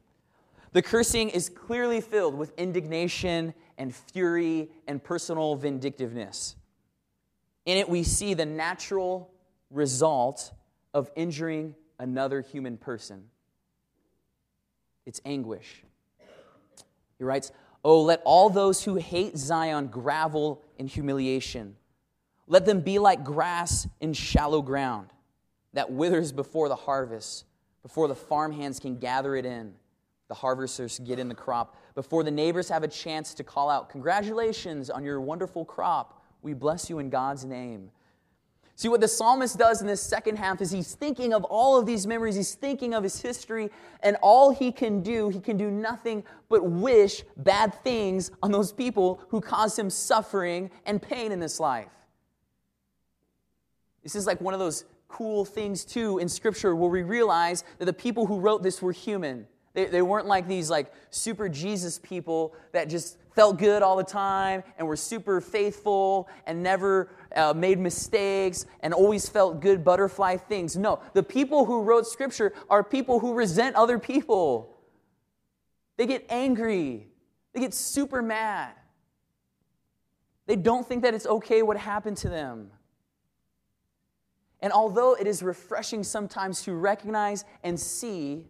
The 0.73 0.83
cursing 0.83 1.29
is 1.29 1.49
clearly 1.49 2.01
filled 2.01 2.35
with 2.35 2.53
indignation 2.59 3.55
and 3.79 3.95
fury 3.95 4.71
and 4.89 5.03
personal 5.03 5.55
vindictiveness. 5.57 6.57
In 7.67 7.77
it, 7.77 7.89
we 7.89 8.03
see 8.03 8.35
the 8.35 8.47
natural 8.47 9.31
result 9.71 10.53
of 10.93 11.11
injuring 11.17 11.75
another 11.99 12.41
human 12.41 12.77
person 12.77 13.25
it's 15.07 15.21
anguish. 15.25 15.83
He 17.19 17.25
writes, 17.25 17.53
Oh, 17.85 18.01
let 18.01 18.23
all 18.25 18.49
those 18.49 18.85
who 18.85 18.95
hate 18.97 19.37
Zion 19.37 19.89
gravel 19.89 20.63
in 20.79 20.87
humiliation. 20.87 21.77
Let 22.47 22.67
them 22.67 22.81
be 22.81 22.99
like 22.99 23.25
grass 23.25 23.89
in 24.01 24.13
shallow 24.13 24.63
ground 24.63 25.09
that 25.73 25.91
withers 25.91 26.33
before 26.33 26.69
the 26.69 26.77
harvest, 26.77 27.45
before 27.83 28.09
the 28.09 28.15
farmhands 28.15 28.79
can 28.79 28.99
gather 28.99 29.35
it 29.37 29.47
in, 29.47 29.75
the 30.29 30.35
harvesters 30.35 30.99
get 31.01 31.19
in 31.19 31.29
the 31.29 31.35
crop, 31.35 31.77
before 31.95 32.23
the 32.23 32.31
neighbors 32.31 32.69
have 32.69 32.83
a 32.83 32.89
chance 32.89 33.35
to 33.35 33.45
call 33.45 33.71
out, 33.71 33.89
Congratulations 33.89 34.91
on 34.91 35.05
your 35.05 35.21
wonderful 35.21 35.65
crop. 35.65 36.23
We 36.43 36.55
bless 36.55 36.91
you 36.91 36.99
in 36.99 37.11
God's 37.11 37.45
name. 37.45 37.91
See, 38.77 38.89
what 38.89 39.01
the 39.01 39.09
psalmist 39.09 39.57
does 39.57 39.81
in 39.81 39.87
this 39.87 40.03
second 40.03 40.37
half 40.37 40.61
is 40.61 40.73
he's 40.73 40.97
thinking 40.97 41.33
of 41.33 41.45
all 41.45 41.79
of 41.79 41.87
these 41.87 42.07
memories, 42.09 42.35
he's 42.35 42.55
thinking 42.55 42.93
of 42.93 43.05
his 43.05 43.21
history, 43.21 43.71
and 44.03 44.17
all 44.21 44.51
he 44.51 44.73
can 44.73 45.01
do, 45.01 45.29
he 45.29 45.39
can 45.39 45.57
do 45.57 45.71
nothing 45.71 46.25
but 46.49 46.67
wish 46.69 47.23
bad 47.37 47.73
things 47.85 48.33
on 48.43 48.51
those 48.51 48.73
people 48.73 49.21
who 49.29 49.41
caused 49.41 49.79
him 49.79 49.89
suffering 49.89 50.71
and 50.87 51.01
pain 51.01 51.31
in 51.31 51.39
this 51.39 51.61
life. 51.61 51.87
This 54.05 54.15
is 54.15 54.27
like 54.27 54.41
one 54.41 54.55
of 54.55 54.61
those 54.61 54.85
cool 55.09 55.45
things 55.45 55.85
too 55.85 56.19
in 56.19 56.29
Scripture 56.29 56.77
where 56.77 56.91
we 56.91 57.03
realize 57.03 57.65
that 57.79 57.87
the 57.87 57.93
people 57.93 58.27
who 58.27 58.39
wrote 58.39 58.63
this 58.63 58.81
were 58.81 58.93
human. 58.93 59.47
They, 59.73 59.87
they 59.87 60.03
weren't 60.03 60.27
like 60.27 60.47
these 60.47 60.71
like 60.71 60.93
super 61.11 61.49
Jesus 61.49 61.99
people 61.99 62.55
that 62.73 62.89
just 62.89 63.19
felt 63.35 63.59
good 63.59 63.83
all 63.83 63.97
the 63.97 64.05
time 64.05 64.63
and 64.79 64.87
were 64.87 64.97
super 64.97 65.41
faithful 65.41 66.29
and 66.47 66.63
never 66.63 67.11
uh, 67.35 67.53
made 67.55 67.81
mistakes 67.81 68.67
and 68.81 68.95
always 68.95 69.29
felt 69.29 69.61
good 69.61 69.85
butterfly 69.85 70.37
things. 70.37 70.77
No, 70.77 71.01
the 71.15 71.23
people 71.23 71.65
who 71.65 71.83
wrote 71.83 72.07
scripture 72.07 72.53
are 72.71 72.85
people 72.85 73.19
who 73.19 73.35
resent 73.35 73.75
other 73.75 73.99
people. 73.99 74.77
They 75.97 76.07
get 76.07 76.27
angry, 76.29 77.09
they 77.53 77.61
get 77.61 77.75
super 77.75 78.23
mad. 78.23 78.75
They 80.47 80.57
don't 80.57 80.87
think 80.87 81.03
that 81.03 81.15
it's 81.15 81.27
okay 81.27 81.63
what 81.63 81.79
happened 81.79 82.19
to 82.19 82.29
them. 82.29 82.71
And 84.65 84.73
although 84.73 85.13
it 85.13 85.27
is 85.27 85.43
refreshing 85.43 86.03
sometimes 86.03 86.63
to 86.63 86.73
recognize 86.73 87.45
and 87.65 87.79
see 87.79 88.47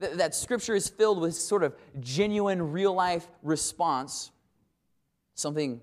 that, 0.00 0.18
that 0.18 0.34
scripture 0.34 0.74
is 0.74 0.88
filled 0.88 1.20
with 1.20 1.32
sort 1.32 1.62
of 1.62 1.76
genuine, 2.00 2.72
real 2.72 2.92
life 2.92 3.28
response, 3.44 4.32
something 5.36 5.80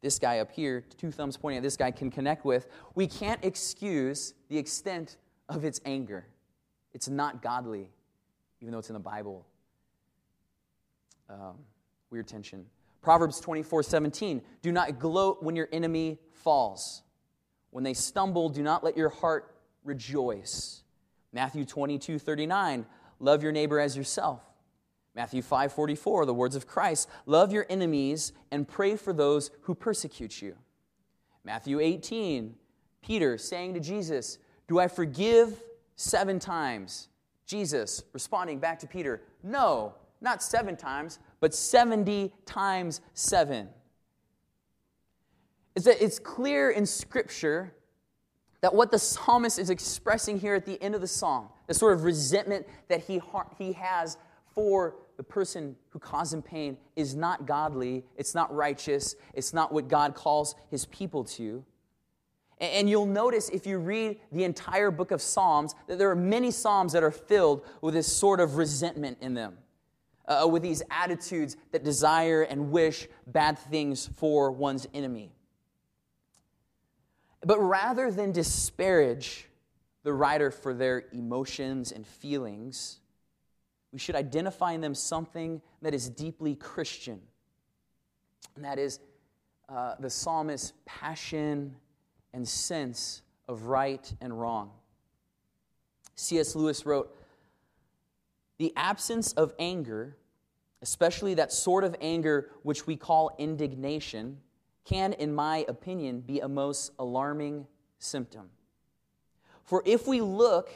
this 0.00 0.18
guy 0.18 0.38
up 0.38 0.50
here, 0.50 0.82
two 0.96 1.10
thumbs 1.10 1.36
pointing 1.36 1.58
at 1.58 1.62
this 1.62 1.76
guy, 1.76 1.90
can 1.90 2.10
connect 2.10 2.46
with, 2.46 2.68
we 2.94 3.06
can't 3.06 3.44
excuse 3.44 4.32
the 4.48 4.56
extent 4.56 5.18
of 5.50 5.66
its 5.66 5.82
anger. 5.84 6.24
It's 6.94 7.10
not 7.10 7.42
godly, 7.42 7.90
even 8.62 8.72
though 8.72 8.78
it's 8.78 8.88
in 8.88 8.94
the 8.94 8.98
Bible. 8.98 9.46
Um, 11.28 11.58
weird 12.08 12.26
tension. 12.26 12.64
Proverbs 13.02 13.40
24 13.40 13.82
17. 13.82 14.40
Do 14.62 14.72
not 14.72 14.98
gloat 14.98 15.42
when 15.42 15.54
your 15.54 15.68
enemy 15.70 16.18
falls. 16.32 17.02
When 17.70 17.84
they 17.84 17.94
stumble, 17.94 18.48
do 18.48 18.62
not 18.62 18.82
let 18.82 18.96
your 18.96 19.08
heart 19.08 19.54
rejoice. 19.84 20.82
Matthew 21.32 21.64
22 21.64 22.18
39. 22.18 22.86
Love 23.20 23.42
your 23.42 23.52
neighbor 23.52 23.80
as 23.80 23.96
yourself. 23.96 24.42
Matthew 25.14 25.42
5 25.42 25.72
44, 25.72 26.26
the 26.26 26.34
words 26.34 26.54
of 26.54 26.66
Christ. 26.66 27.08
Love 27.26 27.52
your 27.52 27.66
enemies 27.68 28.32
and 28.50 28.68
pray 28.68 28.96
for 28.96 29.12
those 29.12 29.50
who 29.62 29.74
persecute 29.74 30.40
you. 30.40 30.54
Matthew 31.44 31.80
18, 31.80 32.54
Peter 33.02 33.38
saying 33.38 33.74
to 33.74 33.80
Jesus, 33.80 34.38
Do 34.68 34.78
I 34.78 34.86
forgive 34.86 35.62
seven 35.96 36.38
times? 36.38 37.08
Jesus 37.46 38.04
responding 38.12 38.58
back 38.58 38.78
to 38.80 38.86
Peter, 38.86 39.22
No, 39.42 39.94
not 40.20 40.42
seven 40.42 40.76
times, 40.76 41.18
but 41.40 41.54
70 41.54 42.32
times 42.44 43.00
seven. 43.14 43.68
Is 45.78 45.84
that 45.84 46.02
it's 46.02 46.18
clear 46.18 46.70
in 46.70 46.84
Scripture 46.84 47.72
that 48.62 48.74
what 48.74 48.90
the 48.90 48.98
psalmist 48.98 49.60
is 49.60 49.70
expressing 49.70 50.40
here 50.40 50.56
at 50.56 50.66
the 50.66 50.82
end 50.82 50.96
of 50.96 51.00
the 51.00 51.06
psalm, 51.06 51.50
the 51.68 51.74
sort 51.74 51.92
of 51.92 52.02
resentment 52.02 52.66
that 52.88 53.04
he, 53.04 53.22
he 53.56 53.74
has 53.74 54.18
for 54.56 54.96
the 55.16 55.22
person 55.22 55.76
who 55.90 56.00
caused 56.00 56.34
him 56.34 56.42
pain, 56.42 56.76
is 56.96 57.14
not 57.14 57.46
godly, 57.46 58.02
it's 58.16 58.34
not 58.34 58.52
righteous, 58.52 59.14
it's 59.34 59.54
not 59.54 59.72
what 59.72 59.86
God 59.86 60.16
calls 60.16 60.56
his 60.68 60.84
people 60.86 61.22
to. 61.22 61.64
And 62.60 62.90
you'll 62.90 63.06
notice 63.06 63.48
if 63.48 63.64
you 63.64 63.78
read 63.78 64.18
the 64.32 64.42
entire 64.42 64.90
book 64.90 65.12
of 65.12 65.22
Psalms 65.22 65.76
that 65.86 65.96
there 65.96 66.10
are 66.10 66.16
many 66.16 66.50
Psalms 66.50 66.92
that 66.92 67.04
are 67.04 67.12
filled 67.12 67.64
with 67.82 67.94
this 67.94 68.12
sort 68.12 68.40
of 68.40 68.56
resentment 68.56 69.18
in 69.20 69.34
them, 69.34 69.58
uh, 70.26 70.44
with 70.50 70.64
these 70.64 70.82
attitudes 70.90 71.56
that 71.70 71.84
desire 71.84 72.42
and 72.42 72.72
wish 72.72 73.06
bad 73.28 73.56
things 73.56 74.10
for 74.16 74.50
one's 74.50 74.88
enemy. 74.92 75.30
But 77.44 77.58
rather 77.60 78.10
than 78.10 78.32
disparage 78.32 79.48
the 80.02 80.12
writer 80.12 80.50
for 80.50 80.74
their 80.74 81.04
emotions 81.12 81.92
and 81.92 82.06
feelings, 82.06 83.00
we 83.92 83.98
should 83.98 84.16
identify 84.16 84.72
in 84.72 84.80
them 84.80 84.94
something 84.94 85.62
that 85.82 85.94
is 85.94 86.08
deeply 86.08 86.54
Christian. 86.54 87.20
And 88.56 88.64
that 88.64 88.78
is 88.78 89.00
uh, 89.68 89.94
the 90.00 90.10
psalmist's 90.10 90.72
passion 90.84 91.76
and 92.32 92.46
sense 92.46 93.22
of 93.48 93.66
right 93.66 94.12
and 94.20 94.38
wrong. 94.38 94.70
C.S. 96.16 96.54
Lewis 96.54 96.84
wrote 96.84 97.16
The 98.58 98.72
absence 98.76 99.32
of 99.34 99.54
anger, 99.58 100.16
especially 100.82 101.34
that 101.34 101.52
sort 101.52 101.84
of 101.84 101.96
anger 102.00 102.50
which 102.62 102.86
we 102.86 102.96
call 102.96 103.34
indignation, 103.38 104.38
can, 104.88 105.12
in 105.12 105.34
my 105.34 105.66
opinion, 105.68 106.20
be 106.20 106.40
a 106.40 106.48
most 106.48 106.92
alarming 106.98 107.66
symptom. 107.98 108.48
For 109.64 109.82
if 109.84 110.06
we 110.06 110.22
look 110.22 110.70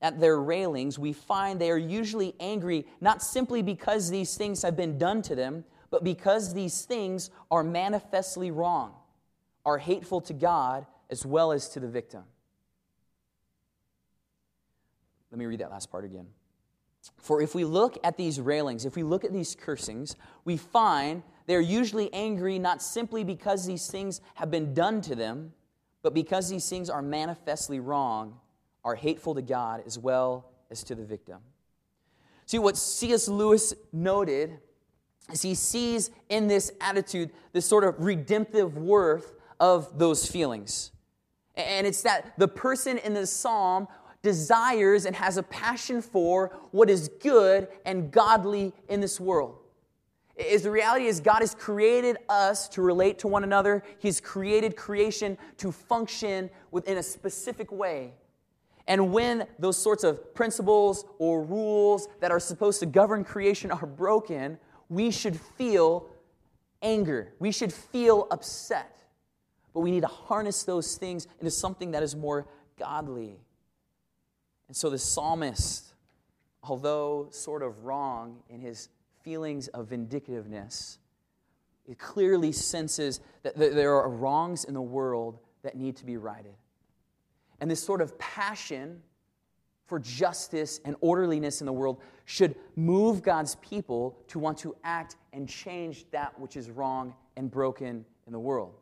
at 0.00 0.18
their 0.18 0.40
railings, 0.40 0.98
we 0.98 1.12
find 1.12 1.60
they 1.60 1.70
are 1.70 1.78
usually 1.78 2.34
angry 2.40 2.86
not 3.00 3.22
simply 3.22 3.62
because 3.62 4.10
these 4.10 4.36
things 4.36 4.62
have 4.62 4.76
been 4.76 4.98
done 4.98 5.22
to 5.22 5.36
them, 5.36 5.64
but 5.90 6.02
because 6.02 6.52
these 6.52 6.82
things 6.84 7.30
are 7.50 7.62
manifestly 7.62 8.50
wrong, 8.50 8.94
are 9.64 9.78
hateful 9.78 10.20
to 10.22 10.32
God 10.32 10.86
as 11.08 11.24
well 11.24 11.52
as 11.52 11.68
to 11.70 11.80
the 11.80 11.88
victim. 11.88 12.24
Let 15.30 15.38
me 15.38 15.46
read 15.46 15.60
that 15.60 15.70
last 15.70 15.90
part 15.90 16.04
again. 16.04 16.26
For 17.16 17.40
if 17.40 17.54
we 17.54 17.64
look 17.64 17.98
at 18.04 18.16
these 18.16 18.40
railings, 18.40 18.84
if 18.84 18.96
we 18.96 19.02
look 19.02 19.24
at 19.24 19.32
these 19.32 19.54
cursings, 19.54 20.16
we 20.44 20.56
find 20.56 21.22
they're 21.46 21.60
usually 21.60 22.12
angry 22.12 22.58
not 22.58 22.82
simply 22.82 23.24
because 23.24 23.66
these 23.66 23.88
things 23.88 24.20
have 24.34 24.50
been 24.50 24.74
done 24.74 25.00
to 25.02 25.14
them, 25.14 25.52
but 26.02 26.14
because 26.14 26.48
these 26.48 26.68
things 26.68 26.88
are 26.90 27.02
manifestly 27.02 27.80
wrong, 27.80 28.38
are 28.84 28.94
hateful 28.94 29.34
to 29.34 29.42
God 29.42 29.82
as 29.86 29.98
well 29.98 30.50
as 30.70 30.84
to 30.84 30.94
the 30.94 31.04
victim. 31.04 31.38
See, 32.46 32.58
what 32.58 32.76
C.S. 32.76 33.28
Lewis 33.28 33.74
noted 33.92 34.58
is 35.32 35.42
he 35.42 35.54
sees 35.54 36.10
in 36.28 36.48
this 36.48 36.72
attitude 36.80 37.30
this 37.52 37.66
sort 37.66 37.84
of 37.84 37.94
redemptive 37.98 38.76
worth 38.76 39.34
of 39.60 39.98
those 39.98 40.26
feelings. 40.26 40.90
And 41.54 41.86
it's 41.86 42.02
that 42.02 42.38
the 42.38 42.48
person 42.48 42.98
in 42.98 43.14
the 43.14 43.26
psalm 43.26 43.86
desires 44.22 45.04
and 45.04 45.16
has 45.16 45.36
a 45.36 45.42
passion 45.42 46.00
for 46.00 46.56
what 46.70 46.88
is 46.88 47.08
good 47.20 47.68
and 47.84 48.10
godly 48.10 48.72
in 48.88 49.00
this 49.00 49.18
world 49.18 49.58
is 50.36 50.62
the 50.62 50.70
reality 50.70 51.06
is 51.06 51.20
God 51.20 51.40
has 51.40 51.54
created 51.54 52.16
us 52.28 52.68
to 52.70 52.82
relate 52.82 53.18
to 53.20 53.28
one 53.28 53.44
another. 53.44 53.82
He's 53.98 54.20
created 54.20 54.76
creation 54.76 55.36
to 55.58 55.72
function 55.72 56.50
within 56.70 56.98
a 56.98 57.02
specific 57.02 57.70
way. 57.70 58.14
And 58.86 59.12
when 59.12 59.46
those 59.58 59.76
sorts 59.76 60.04
of 60.04 60.34
principles 60.34 61.04
or 61.18 61.44
rules 61.44 62.08
that 62.20 62.30
are 62.30 62.40
supposed 62.40 62.80
to 62.80 62.86
govern 62.86 63.24
creation 63.24 63.70
are 63.70 63.86
broken, 63.86 64.58
we 64.88 65.10
should 65.10 65.38
feel 65.38 66.08
anger. 66.80 67.34
We 67.38 67.52
should 67.52 67.72
feel 67.72 68.26
upset. 68.30 69.04
But 69.72 69.80
we 69.80 69.90
need 69.90 70.00
to 70.00 70.08
harness 70.08 70.64
those 70.64 70.96
things 70.96 71.28
into 71.38 71.50
something 71.50 71.92
that 71.92 72.02
is 72.02 72.16
more 72.16 72.46
godly. 72.78 73.38
And 74.68 74.76
so 74.76 74.90
the 74.90 74.98
psalmist, 74.98 75.94
although 76.62 77.28
sort 77.30 77.62
of 77.62 77.84
wrong 77.84 78.38
in 78.48 78.60
his 78.60 78.88
feelings 79.22 79.68
of 79.68 79.88
vindictiveness. 79.88 80.98
Clearly 81.98 82.52
senses 82.52 83.20
that 83.42 83.56
there 83.56 83.94
are 83.94 84.08
wrongs 84.08 84.64
in 84.64 84.74
the 84.74 84.80
world 84.80 85.38
that 85.62 85.76
need 85.76 85.96
to 85.96 86.06
be 86.06 86.16
righted. 86.16 86.54
And 87.60 87.70
this 87.70 87.82
sort 87.82 88.00
of 88.00 88.18
passion 88.18 89.02
for 89.86 89.98
justice 89.98 90.80
and 90.84 90.96
orderliness 91.00 91.60
in 91.60 91.66
the 91.66 91.72
world 91.72 92.00
should 92.24 92.54
move 92.76 93.22
God's 93.22 93.56
people 93.56 94.16
to 94.28 94.38
want 94.38 94.56
to 94.58 94.74
act 94.84 95.16
and 95.32 95.46
change 95.46 96.06
that 96.12 96.38
which 96.40 96.56
is 96.56 96.70
wrong 96.70 97.14
and 97.36 97.50
broken 97.50 98.06
in 98.26 98.32
the 98.32 98.40
world. 98.40 98.72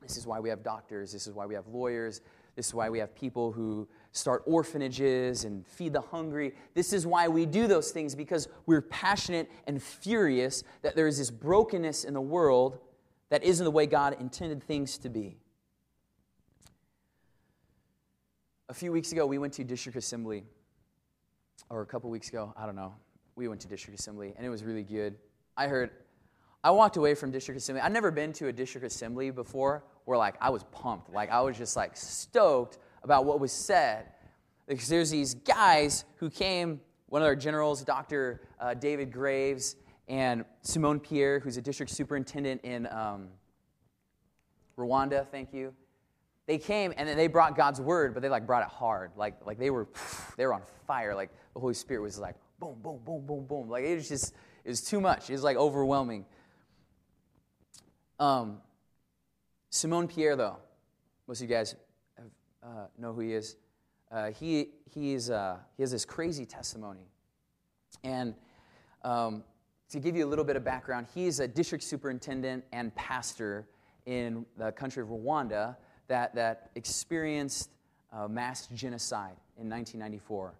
This 0.00 0.16
is 0.16 0.26
why 0.26 0.38
we 0.38 0.48
have 0.48 0.62
doctors, 0.62 1.12
this 1.12 1.26
is 1.26 1.34
why 1.34 1.46
we 1.46 1.54
have 1.54 1.66
lawyers, 1.66 2.20
this 2.56 2.68
is 2.68 2.74
why 2.74 2.88
we 2.88 2.98
have 2.98 3.14
people 3.14 3.52
who 3.52 3.86
start 4.12 4.42
orphanages 4.46 5.44
and 5.44 5.66
feed 5.66 5.92
the 5.92 6.00
hungry. 6.00 6.54
This 6.74 6.94
is 6.94 7.06
why 7.06 7.28
we 7.28 7.44
do 7.44 7.66
those 7.66 7.90
things 7.90 8.14
because 8.14 8.48
we're 8.64 8.80
passionate 8.80 9.50
and 9.66 9.80
furious 9.80 10.64
that 10.80 10.96
there 10.96 11.06
is 11.06 11.18
this 11.18 11.30
brokenness 11.30 12.04
in 12.04 12.14
the 12.14 12.20
world 12.20 12.78
that 13.28 13.44
isn't 13.44 13.62
the 13.62 13.70
way 13.70 13.86
God 13.86 14.16
intended 14.18 14.62
things 14.62 14.96
to 14.98 15.10
be. 15.10 15.36
A 18.70 18.74
few 18.74 18.90
weeks 18.90 19.12
ago, 19.12 19.26
we 19.26 19.36
went 19.36 19.52
to 19.54 19.64
district 19.64 19.98
assembly, 19.98 20.44
or 21.68 21.82
a 21.82 21.86
couple 21.86 22.08
weeks 22.08 22.30
ago, 22.30 22.54
I 22.56 22.64
don't 22.64 22.74
know. 22.74 22.94
We 23.36 23.48
went 23.48 23.60
to 23.60 23.68
district 23.68 24.00
assembly, 24.00 24.32
and 24.36 24.46
it 24.46 24.48
was 24.48 24.64
really 24.64 24.82
good. 24.82 25.16
I 25.56 25.66
heard, 25.68 25.90
I 26.66 26.70
walked 26.70 26.96
away 26.96 27.14
from 27.14 27.30
district 27.30 27.60
assembly. 27.60 27.80
I'd 27.80 27.92
never 27.92 28.10
been 28.10 28.32
to 28.32 28.48
a 28.48 28.52
district 28.52 28.84
assembly 28.84 29.30
before 29.30 29.84
where, 30.04 30.18
like, 30.18 30.34
I 30.40 30.50
was 30.50 30.64
pumped. 30.72 31.12
Like, 31.12 31.30
I 31.30 31.40
was 31.40 31.56
just, 31.56 31.76
like, 31.76 31.96
stoked 31.96 32.78
about 33.04 33.24
what 33.24 33.38
was 33.38 33.52
said. 33.52 34.06
Because 34.66 34.88
there's 34.88 35.08
these 35.08 35.34
guys 35.34 36.04
who 36.16 36.28
came, 36.28 36.80
one 37.06 37.22
of 37.22 37.26
our 37.26 37.36
generals, 37.36 37.84
Dr. 37.84 38.40
Uh, 38.58 38.74
David 38.74 39.12
Graves, 39.12 39.76
and 40.08 40.44
Simone 40.62 40.98
Pierre, 40.98 41.38
who's 41.38 41.56
a 41.56 41.62
district 41.62 41.92
superintendent 41.92 42.62
in 42.62 42.88
um, 42.88 43.28
Rwanda, 44.76 45.24
thank 45.28 45.52
you. 45.52 45.72
They 46.48 46.58
came 46.58 46.92
and 46.96 47.08
then 47.08 47.16
they 47.16 47.28
brought 47.28 47.56
God's 47.56 47.80
word, 47.80 48.12
but 48.12 48.24
they 48.24 48.28
like 48.28 48.44
brought 48.44 48.64
it 48.64 48.70
hard. 48.70 49.12
Like, 49.16 49.34
like 49.46 49.58
they 49.58 49.70
were 49.70 49.86
they 50.36 50.46
were 50.46 50.54
on 50.54 50.62
fire. 50.88 51.14
Like 51.14 51.30
the 51.54 51.60
Holy 51.60 51.74
Spirit 51.74 52.02
was 52.02 52.18
like 52.18 52.34
boom, 52.58 52.76
boom, 52.82 53.00
boom, 53.04 53.24
boom, 53.24 53.46
boom. 53.46 53.68
Like 53.68 53.84
it 53.84 53.94
was 53.94 54.08
just 54.08 54.34
It 54.64 54.70
was 54.70 54.80
too 54.80 55.00
much. 55.00 55.30
It 55.30 55.32
was 55.32 55.44
like 55.44 55.56
overwhelming. 55.56 56.24
Um, 58.18 58.58
Simon 59.70 60.08
Pierre, 60.08 60.36
though, 60.36 60.56
most 61.26 61.42
of 61.42 61.50
you 61.50 61.54
guys 61.54 61.74
have, 62.16 62.26
uh, 62.62 62.86
know 62.98 63.12
who 63.12 63.20
he 63.20 63.34
is. 63.34 63.56
Uh, 64.10 64.30
he, 64.30 64.68
he's, 64.90 65.30
uh, 65.30 65.58
he 65.76 65.82
has 65.82 65.90
this 65.90 66.04
crazy 66.04 66.46
testimony. 66.46 67.08
And 68.04 68.34
um, 69.02 69.44
to 69.90 70.00
give 70.00 70.16
you 70.16 70.24
a 70.24 70.28
little 70.28 70.44
bit 70.44 70.56
of 70.56 70.64
background, 70.64 71.06
he's 71.14 71.40
a 71.40 71.48
district 71.48 71.84
superintendent 71.84 72.64
and 72.72 72.94
pastor 72.94 73.68
in 74.06 74.46
the 74.56 74.72
country 74.72 75.02
of 75.02 75.08
Rwanda 75.08 75.76
that, 76.08 76.34
that 76.36 76.70
experienced 76.76 77.70
uh, 78.12 78.28
mass 78.28 78.68
genocide 78.68 79.36
in 79.58 79.68
1994, 79.68 80.54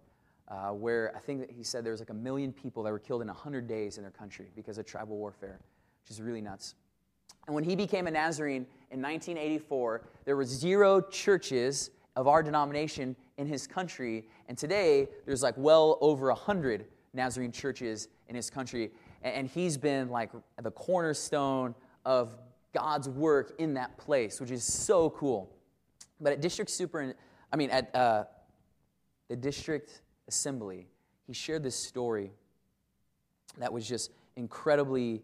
uh, 0.49 0.69
where 0.71 1.15
I 1.15 1.19
think 1.19 1.39
that 1.39 1.51
he 1.51 1.63
said 1.63 1.83
there 1.83 1.91
was 1.93 2.01
like 2.01 2.09
a 2.09 2.13
million 2.13 2.51
people 2.51 2.83
that 2.83 2.91
were 2.91 2.99
killed 2.99 3.21
in 3.21 3.27
100 3.27 3.67
days 3.67 3.97
in 3.97 4.03
their 4.03 4.11
country 4.11 4.51
because 4.55 4.77
of 4.77 4.85
tribal 4.85 5.17
warfare, 5.17 5.59
which 6.03 6.11
is 6.11 6.21
really 6.21 6.41
nuts. 6.41 6.75
And 7.45 7.55
when 7.55 7.63
he 7.63 7.75
became 7.75 8.07
a 8.07 8.11
Nazarene 8.11 8.65
in 8.91 9.01
1984, 9.01 10.01
there 10.25 10.35
were 10.35 10.45
zero 10.45 11.01
churches 11.01 11.91
of 12.15 12.27
our 12.27 12.43
denomination 12.43 13.15
in 13.37 13.47
his 13.47 13.67
country, 13.67 14.25
and 14.49 14.57
today 14.57 15.07
there's 15.25 15.43
like 15.43 15.53
well 15.57 15.97
over 16.01 16.27
100 16.27 16.85
Nazarene 17.13 17.51
churches 17.51 18.07
in 18.27 18.35
his 18.35 18.49
country. 18.49 18.91
And 19.23 19.47
he's 19.47 19.77
been 19.77 20.09
like 20.09 20.31
the 20.61 20.71
cornerstone 20.71 21.75
of 22.05 22.35
God's 22.73 23.09
work 23.09 23.55
in 23.59 23.73
that 23.73 23.97
place, 23.97 24.39
which 24.39 24.51
is 24.51 24.63
so 24.63 25.09
cool. 25.11 25.51
But 26.21 26.33
at 26.33 26.41
district 26.41 26.71
super, 26.71 27.13
I 27.51 27.55
mean, 27.55 27.69
at 27.69 27.93
uh, 27.95 28.25
the 29.29 29.35
district 29.35 30.01
assembly, 30.27 30.87
he 31.25 31.33
shared 31.33 31.63
this 31.63 31.75
story 31.75 32.31
that 33.57 33.71
was 33.71 33.87
just 33.87 34.11
incredibly 34.35 35.23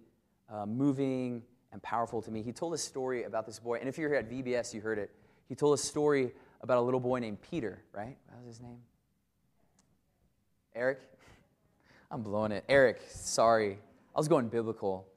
uh, 0.52 0.66
moving 0.66 1.44
and 1.74 1.82
powerful 1.82 2.22
to 2.22 2.32
me. 2.32 2.44
He 2.44 2.54
told 2.54 2.74
a 2.74 2.78
story 2.78 3.24
about 3.24 3.46
this 3.46 3.60
boy, 3.60 3.80
and 3.80 3.90
if 3.90 3.98
you're 3.98 4.10
here 4.10 4.20
at 4.20 4.30
VBS, 4.30 4.74
you 4.74 4.80
heard 4.80 5.00
it. 5.00 5.12
He 5.50 5.56
told 5.56 5.74
a 5.74 5.82
story 5.82 6.32
about 6.62 6.78
a 6.78 6.82
little 6.82 7.00
boy 7.00 7.20
named 7.20 7.40
Peter, 7.42 7.82
right? 7.92 8.16
What 8.28 8.46
was 8.46 8.56
his 8.56 8.62
name? 8.62 8.78
Eric? 10.76 11.02
I'm 12.12 12.22
blowing 12.22 12.52
it. 12.52 12.64
Eric, 12.70 13.02
sorry. 13.10 13.80
I 14.16 14.20
was 14.20 14.28
going 14.28 14.48
biblical. 14.48 15.08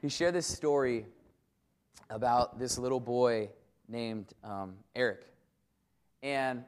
He 0.00 0.08
shared 0.08 0.34
this 0.34 0.46
story 0.46 1.04
about 2.08 2.58
this 2.58 2.78
little 2.78 3.00
boy 3.00 3.50
named 3.88 4.32
um, 4.44 4.76
Eric. 4.94 5.26
And 6.22 6.62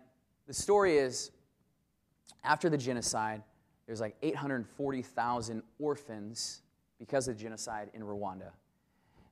the 0.48 0.54
story 0.54 0.98
is 0.98 1.30
after 2.42 2.68
the 2.68 2.78
genocide, 2.78 3.42
there's 3.86 4.00
like 4.00 4.16
840,000 4.22 5.62
orphans 5.78 6.62
because 7.00 7.26
of 7.26 7.36
the 7.36 7.42
genocide 7.42 7.90
in 7.94 8.02
Rwanda. 8.02 8.50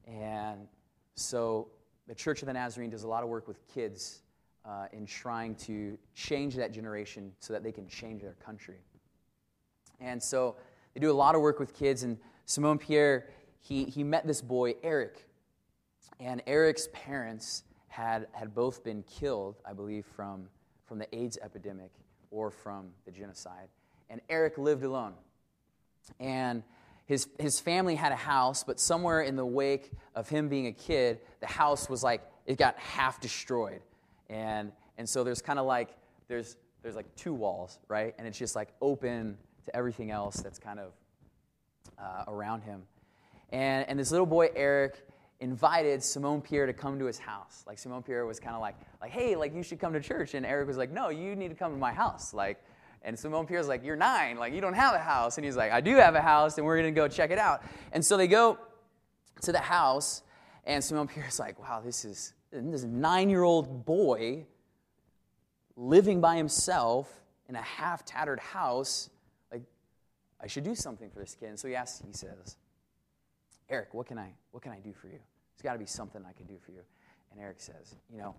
And 0.09 0.67
so 1.15 1.69
the 2.09 2.15
Church 2.15 2.43
of 2.43 2.47
the 2.47 2.55
Nazarene 2.55 2.91
does 2.91 3.05
a 3.05 3.09
lot 3.09 3.23
of 3.23 3.29
work 3.29 3.47
with 3.47 3.61
kids 3.73 4.23
uh, 4.65 4.87
in 4.93 5.07
trying 5.07 5.55
to 5.55 5.97
change 6.15 6.57
that 6.57 6.73
generation 6.73 7.31
so 7.39 7.53
that 7.53 7.63
they 7.63 7.71
can 7.71 7.87
change 7.87 8.23
their 8.23 8.37
country. 8.45 8.79
And 10.01 10.21
so 10.21 10.57
they 10.95 11.01
do 11.01 11.11
a 11.11 11.13
lot 11.13 11.35
of 11.35 11.43
work 11.43 11.61
with 11.61 11.75
kids. 11.75 12.03
And 12.03 12.19
Simone 12.47 12.79
Pierre, 12.79 13.29
he, 13.61 13.85
he 13.85 14.03
met 14.03 14.27
this 14.27 14.41
boy, 14.41 14.75
Eric. 14.83 15.27
And 16.19 16.43
Eric's 16.47 16.89
parents 16.93 17.65
had, 17.89 18.27
had 18.33 18.55
both 18.55 18.83
been 18.83 19.03
killed, 19.05 19.57
I 19.67 19.75
believe, 19.75 20.07
from, 20.07 20.49
from 20.87 20.99
the 20.99 21.15
AIDS 21.15 21.39
epidemic 21.43 21.91
or 22.31 22.51
from 22.51 22.91
the 23.05 23.11
genocide. 23.11 23.69
And 24.09 24.21
Eric 24.31 24.57
lived 24.57 24.85
alone. 24.85 25.13
And 26.19 26.63
his, 27.09 27.27
his 27.39 27.59
family 27.59 27.95
had 27.95 28.13
a 28.13 28.17
house, 28.17 28.63
but 28.63 28.79
somewhere 28.79 29.23
in 29.23 29.35
the 29.35 29.47
wake 29.47 29.93
of 30.15 30.29
him 30.29 30.51
being 30.51 30.67
a 30.67 30.73
kid, 30.73 31.21
the 31.41 31.47
house 31.47 31.89
was 31.89 32.05
like, 32.05 32.21
it 32.45 32.59
got 32.59 32.79
half 32.79 33.19
destroyed. 33.19 33.81
And, 34.29 34.73
and 34.99 35.09
so 35.09 35.25
there's 35.25 35.41
kind 35.41 35.59
of 35.59 35.65
like, 35.65 35.97
there's, 36.29 36.59
there's 36.83 36.97
like 36.97 37.07
two 37.17 37.33
walls, 37.33 37.79
right? 37.89 38.15
And 38.19 38.29
it's 38.29 38.37
just 38.37 38.55
like 38.55 38.69
open 38.83 39.39
to 39.65 39.75
everything 39.75 40.11
else 40.11 40.37
that's 40.37 40.59
kind 40.59 40.79
of 40.79 40.93
uh, 41.99 42.31
around 42.31 42.61
him. 42.61 42.83
And, 43.49 43.89
and 43.89 43.99
this 43.99 44.11
little 44.11 44.27
boy, 44.27 44.51
Eric, 44.55 45.03
invited 45.41 46.03
Simone 46.03 46.43
Pierre 46.43 46.67
to 46.67 46.75
come 46.75 46.99
to 46.99 47.07
his 47.07 47.19
house. 47.19 47.65
Like 47.67 47.79
Simone 47.79 48.03
Pierre 48.03 48.27
was 48.27 48.39
kind 48.39 48.55
of 48.55 48.61
like, 48.61 48.77
like, 49.01 49.13
hey, 49.13 49.35
like 49.35 49.55
you 49.55 49.63
should 49.63 49.81
come 49.81 49.95
to 49.95 50.01
church. 50.01 50.35
And 50.35 50.45
Eric 50.45 50.69
was 50.69 50.77
like, 50.77 50.91
no, 50.91 51.09
you 51.09 51.35
need 51.35 51.49
to 51.49 51.55
come 51.55 51.73
to 51.73 51.79
my 51.79 51.93
house. 51.95 52.35
Like, 52.35 52.63
and 53.03 53.19
Simone 53.19 53.47
Pierre's 53.47 53.69
like, 53.69 53.85
you're 53.85 53.97
nine, 53.97 54.37
like 54.37 54.53
you 54.53 54.61
don't 54.61 54.75
have 54.75 54.95
a 54.95 54.99
house. 54.99 55.39
And 55.39 55.45
he's 55.45 55.57
like, 55.57 55.73
I 55.73 55.81
do 55.81 55.97
have 55.97 56.15
a 56.15 56.21
house, 56.21 56.59
and 56.59 56.67
we're 56.67 56.77
gonna 56.77 56.91
go 56.91 57.09
check 57.09 57.31
it 57.31 57.39
out. 57.39 57.63
And 57.93 58.05
so 58.05 58.17
they 58.17 58.27
go 58.27 58.59
to 59.43 59.53
the 59.53 59.61
house, 59.61 60.23
and 60.65 60.83
Simone 60.83 61.09
Pierre's 61.15 61.39
like, 61.39 61.59
wow, 61.59 61.81
this 61.85 62.05
is 62.05 62.35
this 62.51 62.83
nine-year-old 62.83 63.85
boy 63.85 64.47
living 65.77 66.21
by 66.21 66.37
himself 66.37 67.13
in 67.49 67.55
a 67.55 67.63
half-tattered 67.63 68.41
house 68.41 69.11
Like, 69.53 69.63
I 70.41 70.47
should 70.47 70.65
do 70.65 70.75
something 70.75 71.11
for 71.11 71.21
this 71.21 71.35
kid. 71.35 71.51
And 71.51 71.59
so 71.59 71.69
he 71.69 71.75
asks, 71.75 72.03
he 72.05 72.13
says, 72.13 72.57
Eric, 73.69 73.93
what 73.93 74.07
can 74.07 74.19
I, 74.19 74.33
what 74.51 74.63
can 74.63 74.73
I 74.73 74.81
do 74.81 74.93
for 74.93 75.09
you? 75.09 75.19
There's 75.19 75.63
got 75.63 75.75
to 75.75 75.79
be 75.79 75.87
something 75.87 76.23
I 76.27 76.33
can 76.33 76.47
do 76.47 76.59
for 76.65 76.73
you. 76.73 76.81
And 77.31 77.41
Eric 77.41 77.61
says, 77.61 77.97
you 78.11 78.19
know, 78.19 78.35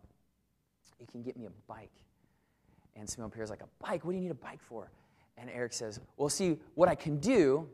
you 1.00 1.08
can 1.08 1.22
get 1.22 1.38
me 1.38 1.46
a 1.46 1.52
bike. 1.68 1.92
And 3.00 3.10
Simone 3.10 3.32
Pierre's 3.32 3.50
like, 3.50 3.62
a 3.62 3.84
bike? 3.84 4.04
What 4.04 4.12
do 4.12 4.18
you 4.18 4.24
need 4.24 4.32
a 4.32 4.36
bike 4.36 4.62
for? 4.62 4.92
And 5.38 5.50
Eric 5.50 5.74
says, 5.74 6.00
well, 6.18 6.30
see, 6.30 6.60
what 6.76 6.90
I 6.90 6.96
can 6.96 7.18
do 7.18 7.68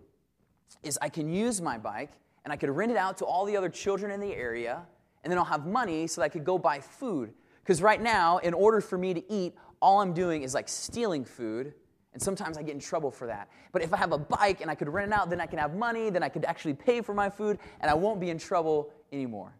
is 0.83 0.99
I 1.01 1.09
can 1.09 1.33
use 1.33 1.61
my 1.61 1.77
bike 1.77 2.11
and 2.43 2.53
I 2.53 2.55
could 2.55 2.69
rent 2.69 2.91
it 2.91 2.97
out 2.97 3.17
to 3.17 3.25
all 3.25 3.43
the 3.45 3.57
other 3.57 3.69
children 3.69 4.11
in 4.11 4.19
the 4.19 4.35
area, 4.35 4.83
and 5.23 5.31
then 5.31 5.39
I'll 5.39 5.45
have 5.45 5.65
money 5.65 6.05
so 6.05 6.21
that 6.21 6.25
I 6.25 6.29
could 6.29 6.43
go 6.43 6.59
buy 6.59 6.79
food. 6.79 7.33
Because 7.63 7.81
right 7.81 7.99
now, 7.99 8.37
in 8.37 8.53
order 8.53 8.79
for 8.81 8.99
me 8.99 9.15
to 9.15 9.33
eat, 9.33 9.55
all 9.81 9.99
I'm 9.99 10.13
doing 10.13 10.43
is 10.43 10.53
like 10.53 10.69
stealing 10.69 11.25
food 11.25 11.73
and 12.15 12.21
sometimes 12.21 12.57
I 12.57 12.63
get 12.63 12.73
in 12.73 12.79
trouble 12.79 13.11
for 13.11 13.27
that. 13.27 13.49
But 13.73 13.81
if 13.81 13.93
I 13.93 13.97
have 13.97 14.13
a 14.13 14.17
bike 14.17 14.61
and 14.61 14.71
I 14.71 14.75
could 14.75 14.87
rent 14.87 15.11
it 15.11 15.13
out, 15.13 15.29
then 15.29 15.41
I 15.41 15.45
can 15.47 15.59
have 15.59 15.75
money, 15.75 16.09
then 16.09 16.23
I 16.23 16.29
could 16.29 16.45
actually 16.45 16.73
pay 16.73 17.01
for 17.01 17.13
my 17.13 17.29
food, 17.29 17.59
and 17.81 17.91
I 17.91 17.93
won't 17.93 18.21
be 18.21 18.29
in 18.29 18.37
trouble 18.37 18.93
anymore. 19.11 19.53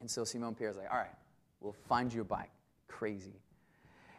And 0.00 0.10
so 0.10 0.24
Simone 0.24 0.54
Pierre's 0.54 0.78
like, 0.78 0.90
all 0.90 0.96
right, 0.96 1.14
we'll 1.60 1.76
find 1.86 2.10
you 2.10 2.22
a 2.22 2.24
bike. 2.24 2.50
Crazy. 2.86 3.34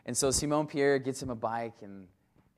And 0.06 0.16
so 0.16 0.32
Simone 0.32 0.68
Pierre 0.68 1.00
gets 1.00 1.22
him 1.22 1.30
a 1.30 1.36
bike, 1.36 1.76
and, 1.82 2.08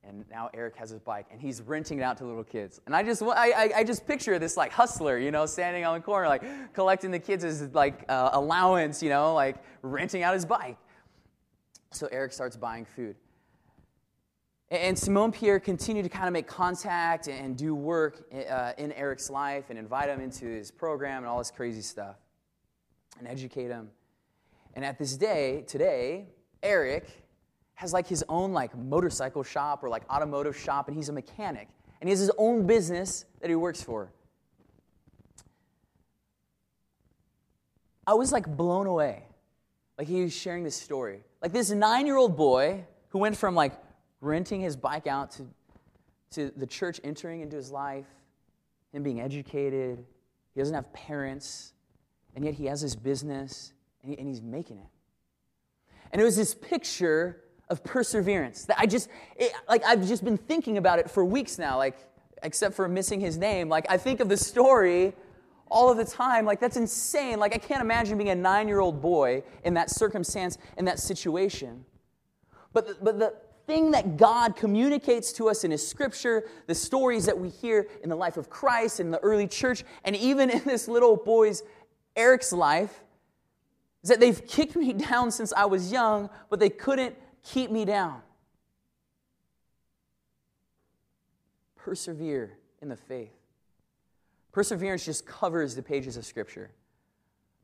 and 0.04 0.24
now 0.30 0.48
Eric 0.54 0.76
has 0.76 0.90
his 0.90 1.00
bike, 1.00 1.26
and 1.30 1.40
he's 1.40 1.60
renting 1.62 1.98
it 1.98 2.02
out 2.02 2.16
to 2.18 2.24
little 2.24 2.44
kids. 2.44 2.80
And 2.86 2.96
I 2.96 3.02
just, 3.02 3.22
I, 3.22 3.72
I, 3.76 3.84
just 3.84 4.06
picture 4.06 4.38
this 4.38 4.56
like 4.56 4.72
hustler, 4.72 5.18
you 5.18 5.30
know, 5.30 5.46
standing 5.46 5.84
on 5.84 5.94
the 5.94 6.00
corner, 6.00 6.28
like 6.28 6.72
collecting 6.72 7.10
the 7.10 7.18
kids' 7.18 7.62
like 7.74 8.04
uh, 8.08 8.30
allowance, 8.32 9.02
you 9.02 9.10
know, 9.10 9.34
like 9.34 9.56
renting 9.82 10.22
out 10.22 10.34
his 10.34 10.46
bike. 10.46 10.78
So 11.90 12.08
Eric 12.10 12.32
starts 12.32 12.56
buying 12.56 12.84
food. 12.84 13.16
And 14.70 14.98
Simone 14.98 15.32
Pierre 15.32 15.60
continued 15.60 16.04
to 16.04 16.08
kind 16.08 16.26
of 16.26 16.32
make 16.32 16.46
contact 16.46 17.28
and 17.28 17.58
do 17.58 17.74
work 17.74 18.24
uh, 18.32 18.72
in 18.78 18.90
Eric's 18.92 19.28
life 19.28 19.64
and 19.68 19.78
invite 19.78 20.08
him 20.08 20.18
into 20.18 20.46
his 20.46 20.70
program 20.70 21.18
and 21.18 21.26
all 21.26 21.36
this 21.36 21.50
crazy 21.50 21.82
stuff 21.82 22.16
and 23.18 23.28
educate 23.28 23.68
him. 23.68 23.90
And 24.72 24.82
at 24.82 24.98
this 24.98 25.18
day, 25.18 25.64
today, 25.66 26.28
Eric 26.62 27.21
has 27.82 27.92
like 27.92 28.06
his 28.06 28.24
own 28.28 28.52
like 28.52 28.76
motorcycle 28.78 29.42
shop 29.42 29.82
or 29.82 29.88
like 29.88 30.08
automotive 30.08 30.56
shop 30.56 30.86
and 30.86 30.96
he's 30.96 31.08
a 31.08 31.12
mechanic 31.12 31.68
and 32.00 32.08
he 32.08 32.12
has 32.12 32.20
his 32.20 32.30
own 32.38 32.64
business 32.64 33.24
that 33.40 33.50
he 33.50 33.56
works 33.56 33.82
for. 33.82 34.12
I 38.06 38.14
was 38.14 38.30
like 38.30 38.46
blown 38.46 38.86
away. 38.86 39.24
Like 39.98 40.06
he 40.06 40.22
was 40.22 40.32
sharing 40.32 40.62
this 40.62 40.76
story. 40.76 41.24
Like 41.42 41.52
this 41.52 41.70
nine 41.70 42.06
year 42.06 42.16
old 42.16 42.36
boy 42.36 42.84
who 43.08 43.18
went 43.18 43.36
from 43.36 43.56
like 43.56 43.72
renting 44.20 44.60
his 44.60 44.76
bike 44.76 45.08
out 45.08 45.32
to, 45.32 45.46
to 46.30 46.52
the 46.56 46.66
church 46.66 47.00
entering 47.02 47.40
into 47.40 47.56
his 47.56 47.72
life, 47.72 48.06
him 48.92 49.02
being 49.02 49.20
educated. 49.20 50.04
He 50.54 50.60
doesn't 50.60 50.74
have 50.74 50.92
parents, 50.92 51.72
and 52.36 52.44
yet 52.44 52.54
he 52.54 52.66
has 52.66 52.80
his 52.80 52.94
business, 52.94 53.72
and, 54.02 54.12
he, 54.12 54.18
and 54.18 54.28
he's 54.28 54.42
making 54.42 54.78
it. 54.78 54.86
And 56.12 56.20
it 56.20 56.24
was 56.24 56.36
this 56.36 56.54
picture 56.54 57.41
of 57.72 57.82
perseverance 57.82 58.66
that 58.66 58.78
I 58.78 58.84
just, 58.84 59.08
it, 59.36 59.52
like, 59.66 59.82
I've 59.84 60.06
just 60.06 60.24
been 60.24 60.36
thinking 60.36 60.76
about 60.76 60.98
it 60.98 61.10
for 61.10 61.24
weeks 61.24 61.58
now, 61.58 61.78
like, 61.78 61.98
except 62.42 62.74
for 62.74 62.86
missing 62.86 63.18
his 63.18 63.38
name. 63.38 63.70
Like, 63.70 63.86
I 63.88 63.96
think 63.96 64.20
of 64.20 64.28
the 64.28 64.36
story 64.36 65.14
all 65.68 65.90
of 65.90 65.96
the 65.96 66.04
time. 66.04 66.44
Like, 66.44 66.60
that's 66.60 66.76
insane. 66.76 67.38
Like, 67.38 67.54
I 67.54 67.58
can't 67.58 67.80
imagine 67.80 68.18
being 68.18 68.28
a 68.28 68.34
nine 68.34 68.68
year 68.68 68.80
old 68.80 69.00
boy 69.00 69.42
in 69.64 69.72
that 69.74 69.90
circumstance, 69.90 70.58
in 70.76 70.84
that 70.84 71.00
situation. 71.00 71.84
But, 72.74 72.88
the, 72.88 72.96
but 73.02 73.18
the, 73.18 73.34
thing 73.64 73.92
that 73.92 74.16
God 74.16 74.56
communicates 74.56 75.32
to 75.34 75.48
us 75.48 75.62
in 75.62 75.70
His 75.70 75.86
scripture, 75.86 76.42
the 76.66 76.74
stories 76.74 77.26
that 77.26 77.38
we 77.38 77.48
hear 77.48 77.86
in 78.02 78.08
the 78.08 78.16
life 78.16 78.36
of 78.36 78.50
Christ 78.50 78.98
in 78.98 79.12
the 79.12 79.20
early 79.20 79.46
church, 79.46 79.84
and 80.04 80.16
even 80.16 80.50
in 80.50 80.64
this 80.64 80.88
little 80.88 81.16
boy's, 81.16 81.62
Eric's 82.16 82.52
life, 82.52 83.04
is 84.02 84.10
that 84.10 84.20
they've 84.20 84.46
kicked 84.46 84.76
me 84.76 84.92
down 85.10 85.30
since 85.30 85.52
I 85.52 85.66
was 85.66 85.92
young, 85.92 86.28
but 86.50 86.60
they 86.60 86.70
couldn't 86.70 87.16
keep 87.42 87.70
me 87.70 87.84
down. 87.84 88.22
persevere 91.84 92.52
in 92.80 92.88
the 92.88 92.96
faith. 92.96 93.32
Perseverance 94.52 95.04
just 95.04 95.26
covers 95.26 95.74
the 95.74 95.82
pages 95.82 96.16
of 96.16 96.24
Scripture. 96.24 96.70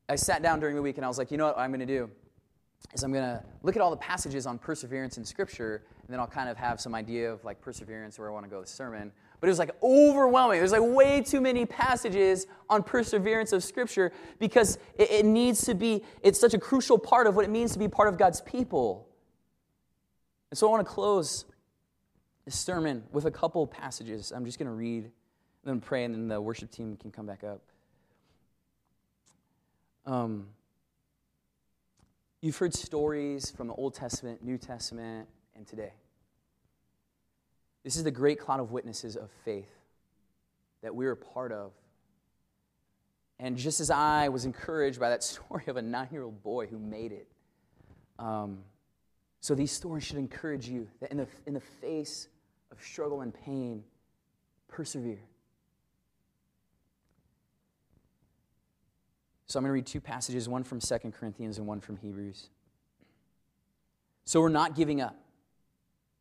I 0.08 0.16
sat 0.16 0.42
down 0.42 0.58
during 0.58 0.74
the 0.74 0.82
week 0.82 0.96
and 0.96 1.04
I 1.04 1.08
was 1.08 1.18
like, 1.18 1.30
you 1.30 1.36
know 1.36 1.46
what 1.46 1.58
I'm 1.58 1.70
going 1.70 1.80
to 1.80 1.86
do? 1.86 2.10
Is 2.94 3.02
I'm 3.02 3.12
going 3.12 3.24
to 3.24 3.42
look 3.62 3.76
at 3.76 3.82
all 3.82 3.90
the 3.90 3.96
passages 3.96 4.46
on 4.46 4.58
perseverance 4.58 5.18
in 5.18 5.24
Scripture, 5.24 5.82
and 6.00 6.08
then 6.08 6.20
I'll 6.20 6.28
kind 6.28 6.48
of 6.48 6.56
have 6.56 6.80
some 6.80 6.94
idea 6.94 7.30
of 7.30 7.44
like 7.44 7.60
perseverance 7.60 8.18
where 8.18 8.30
I 8.30 8.32
want 8.32 8.46
to 8.46 8.50
go 8.50 8.60
with 8.60 8.68
the 8.68 8.74
sermon. 8.74 9.12
But 9.40 9.48
it 9.48 9.50
was 9.50 9.58
like 9.58 9.70
overwhelming. 9.82 10.58
There's 10.58 10.72
like 10.72 10.82
way 10.82 11.20
too 11.20 11.40
many 11.40 11.66
passages 11.66 12.46
on 12.70 12.82
perseverance 12.82 13.52
of 13.52 13.62
Scripture 13.62 14.12
because 14.38 14.78
it, 14.96 15.10
it 15.10 15.24
needs 15.24 15.64
to 15.66 15.74
be, 15.74 16.02
it's 16.22 16.40
such 16.40 16.54
a 16.54 16.58
crucial 16.58 16.98
part 16.98 17.26
of 17.26 17.36
what 17.36 17.44
it 17.44 17.50
means 17.50 17.72
to 17.72 17.78
be 17.78 17.88
part 17.88 18.08
of 18.08 18.16
God's 18.16 18.40
people. 18.40 19.07
And 20.50 20.58
so 20.58 20.66
I 20.68 20.70
want 20.70 20.86
to 20.86 20.92
close 20.92 21.44
this 22.44 22.58
sermon 22.58 23.04
with 23.12 23.26
a 23.26 23.30
couple 23.30 23.66
passages. 23.66 24.32
I'm 24.34 24.44
just 24.44 24.58
going 24.58 24.68
to 24.68 24.74
read 24.74 25.04
and 25.04 25.12
then 25.64 25.80
pray, 25.80 26.04
and 26.04 26.14
then 26.14 26.28
the 26.28 26.40
worship 26.40 26.70
team 26.70 26.96
can 26.96 27.10
come 27.10 27.26
back 27.26 27.44
up. 27.44 27.60
Um, 30.06 30.46
you've 32.40 32.56
heard 32.56 32.72
stories 32.72 33.50
from 33.50 33.68
the 33.68 33.74
Old 33.74 33.94
Testament, 33.94 34.42
New 34.42 34.56
Testament, 34.56 35.28
and 35.54 35.66
today. 35.66 35.92
This 37.84 37.96
is 37.96 38.04
the 38.04 38.10
great 38.10 38.38
cloud 38.38 38.60
of 38.60 38.70
witnesses 38.70 39.16
of 39.16 39.30
faith 39.44 39.70
that 40.82 40.94
we're 40.94 41.12
a 41.12 41.16
part 41.16 41.52
of. 41.52 41.72
And 43.38 43.56
just 43.56 43.80
as 43.80 43.90
I 43.90 44.28
was 44.28 44.44
encouraged 44.44 44.98
by 44.98 45.10
that 45.10 45.22
story 45.24 45.64
of 45.66 45.76
a 45.76 45.82
nine 45.82 46.08
year 46.10 46.22
old 46.22 46.42
boy 46.42 46.66
who 46.66 46.78
made 46.78 47.12
it, 47.12 47.28
um, 48.18 48.58
so 49.40 49.54
these 49.54 49.70
stories 49.70 50.04
should 50.04 50.18
encourage 50.18 50.68
you 50.68 50.88
that 51.00 51.10
in 51.10 51.18
the, 51.18 51.26
in 51.46 51.54
the 51.54 51.60
face 51.60 52.28
of 52.70 52.82
struggle 52.82 53.20
and 53.20 53.32
pain, 53.32 53.84
persevere. 54.68 55.20
So 59.46 59.58
I'm 59.58 59.62
going 59.62 59.70
to 59.70 59.72
read 59.72 59.86
two 59.86 60.00
passages, 60.00 60.48
one 60.48 60.62
from 60.62 60.80
2 60.80 60.98
Corinthians 61.18 61.58
and 61.58 61.66
one 61.66 61.80
from 61.80 61.96
Hebrews. 61.96 62.50
So 64.24 64.42
we're 64.42 64.50
not 64.50 64.76
giving 64.76 65.00
up. 65.00 65.16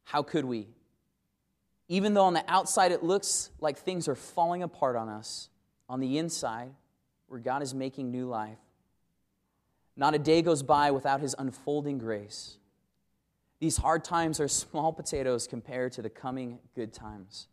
How 0.05 0.23
could 0.23 0.45
we? 0.45 0.69
Even 1.89 2.13
though 2.13 2.23
on 2.23 2.33
the 2.33 2.43
outside 2.47 2.93
it 2.93 3.03
looks 3.03 3.49
like 3.59 3.77
things 3.77 4.07
are 4.07 4.15
falling 4.15 4.63
apart 4.63 4.95
on 4.95 5.09
us, 5.09 5.49
on 5.89 5.99
the 5.99 6.17
inside, 6.17 6.69
where 7.27 7.39
God 7.39 7.61
is 7.61 7.73
making 7.73 8.11
new 8.11 8.27
life, 8.27 8.59
not 9.97 10.13
a 10.13 10.19
day 10.19 10.41
goes 10.41 10.63
by 10.63 10.91
without 10.91 11.19
his 11.19 11.35
unfolding 11.37 11.97
grace. 11.97 12.57
These 13.59 13.77
hard 13.77 14.03
times 14.03 14.39
are 14.39 14.47
small 14.47 14.93
potatoes 14.93 15.47
compared 15.47 15.91
to 15.93 16.01
the 16.01 16.09
coming 16.09 16.59
good 16.75 16.93
times. 16.93 17.47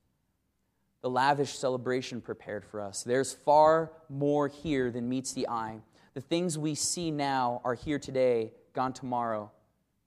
The 1.01 1.11
lavish 1.11 1.57
celebration 1.57 2.21
prepared 2.21 2.65
for 2.65 2.81
us. 2.81 3.03
There's 3.03 3.33
far 3.33 3.93
more 4.09 4.49
here 4.49 4.91
than 4.91 5.09
meets 5.09 5.33
the 5.33 5.49
eye. 5.49 5.81
The 6.15 6.21
things 6.21 6.59
we 6.59 6.75
see 6.75 7.11
now 7.11 7.61
are 7.65 7.75
here 7.75 7.99
today, 7.99 8.53
gone 8.73 8.93
tomorrow, 8.93 9.51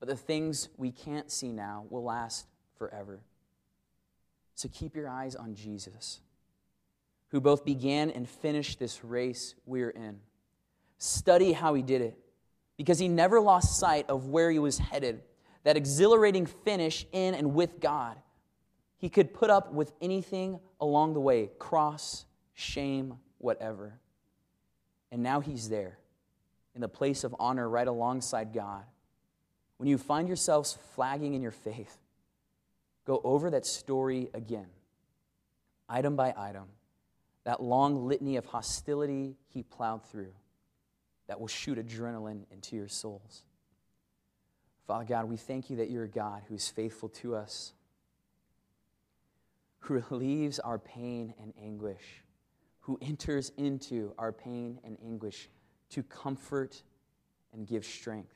but 0.00 0.08
the 0.08 0.16
things 0.16 0.68
we 0.76 0.90
can't 0.90 1.30
see 1.30 1.52
now 1.52 1.84
will 1.90 2.04
last 2.04 2.46
forever. 2.76 3.20
So 4.54 4.68
keep 4.72 4.96
your 4.96 5.08
eyes 5.08 5.36
on 5.36 5.54
Jesus, 5.54 6.20
who 7.28 7.40
both 7.40 7.64
began 7.64 8.10
and 8.10 8.28
finished 8.28 8.78
this 8.78 9.04
race 9.04 9.54
we're 9.66 9.90
in. 9.90 10.20
Study 10.98 11.52
how 11.52 11.74
he 11.74 11.82
did 11.82 12.02
it, 12.02 12.18
because 12.76 12.98
he 12.98 13.08
never 13.08 13.40
lost 13.40 13.78
sight 13.78 14.08
of 14.08 14.26
where 14.26 14.50
he 14.50 14.58
was 14.58 14.78
headed 14.78 15.22
that 15.64 15.76
exhilarating 15.76 16.46
finish 16.46 17.06
in 17.12 17.34
and 17.34 17.54
with 17.54 17.80
God. 17.80 18.16
He 18.98 19.08
could 19.08 19.32
put 19.32 19.50
up 19.50 19.72
with 19.72 19.92
anything 20.00 20.60
along 20.80 21.14
the 21.14 21.20
way 21.20 21.50
cross, 21.58 22.24
shame, 22.54 23.14
whatever. 23.38 24.00
And 25.10 25.22
now 25.22 25.40
he's 25.40 25.68
there 25.68 25.98
in 26.74 26.80
the 26.80 26.88
place 26.88 27.24
of 27.24 27.34
honor 27.38 27.68
right 27.68 27.88
alongside 27.88 28.52
God. 28.52 28.84
When 29.78 29.88
you 29.88 29.98
find 29.98 30.26
yourselves 30.26 30.78
flagging 30.94 31.34
in 31.34 31.42
your 31.42 31.52
faith, 31.52 31.98
go 33.06 33.20
over 33.24 33.50
that 33.50 33.64
story 33.64 34.28
again, 34.34 34.66
item 35.88 36.16
by 36.16 36.34
item, 36.36 36.66
that 37.44 37.62
long 37.62 38.06
litany 38.06 38.36
of 38.36 38.44
hostility 38.46 39.36
he 39.48 39.62
plowed 39.62 40.04
through 40.04 40.32
that 41.28 41.40
will 41.40 41.46
shoot 41.46 41.78
adrenaline 41.78 42.42
into 42.50 42.76
your 42.76 42.88
souls. 42.88 43.44
Father 44.88 45.04
God, 45.04 45.26
we 45.26 45.36
thank 45.36 45.68
you 45.68 45.76
that 45.76 45.90
you're 45.90 46.04
a 46.04 46.08
God 46.08 46.42
who 46.48 46.54
is 46.54 46.66
faithful 46.66 47.10
to 47.10 47.36
us, 47.36 47.74
who 49.80 50.02
relieves 50.10 50.58
our 50.58 50.78
pain 50.78 51.34
and 51.38 51.52
anguish, 51.62 52.22
who 52.80 52.98
enters 53.02 53.52
into 53.58 54.14
our 54.18 54.32
pain 54.32 54.80
and 54.82 54.96
anguish 55.04 55.50
to 55.90 56.02
comfort 56.02 56.82
and 57.52 57.66
give 57.66 57.84
strength. 57.84 58.34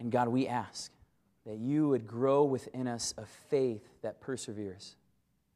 And 0.00 0.10
God, 0.10 0.28
we 0.28 0.48
ask 0.48 0.90
that 1.44 1.58
you 1.58 1.88
would 1.88 2.06
grow 2.06 2.44
within 2.44 2.88
us 2.88 3.12
a 3.18 3.26
faith 3.50 3.86
that 4.00 4.22
perseveres, 4.22 4.96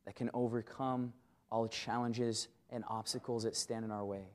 that 0.04 0.14
can 0.14 0.28
overcome 0.34 1.14
all 1.50 1.68
challenges 1.68 2.48
and 2.68 2.84
obstacles 2.86 3.44
that 3.44 3.56
stand 3.56 3.86
in 3.86 3.90
our 3.90 4.04
way. 4.04 4.26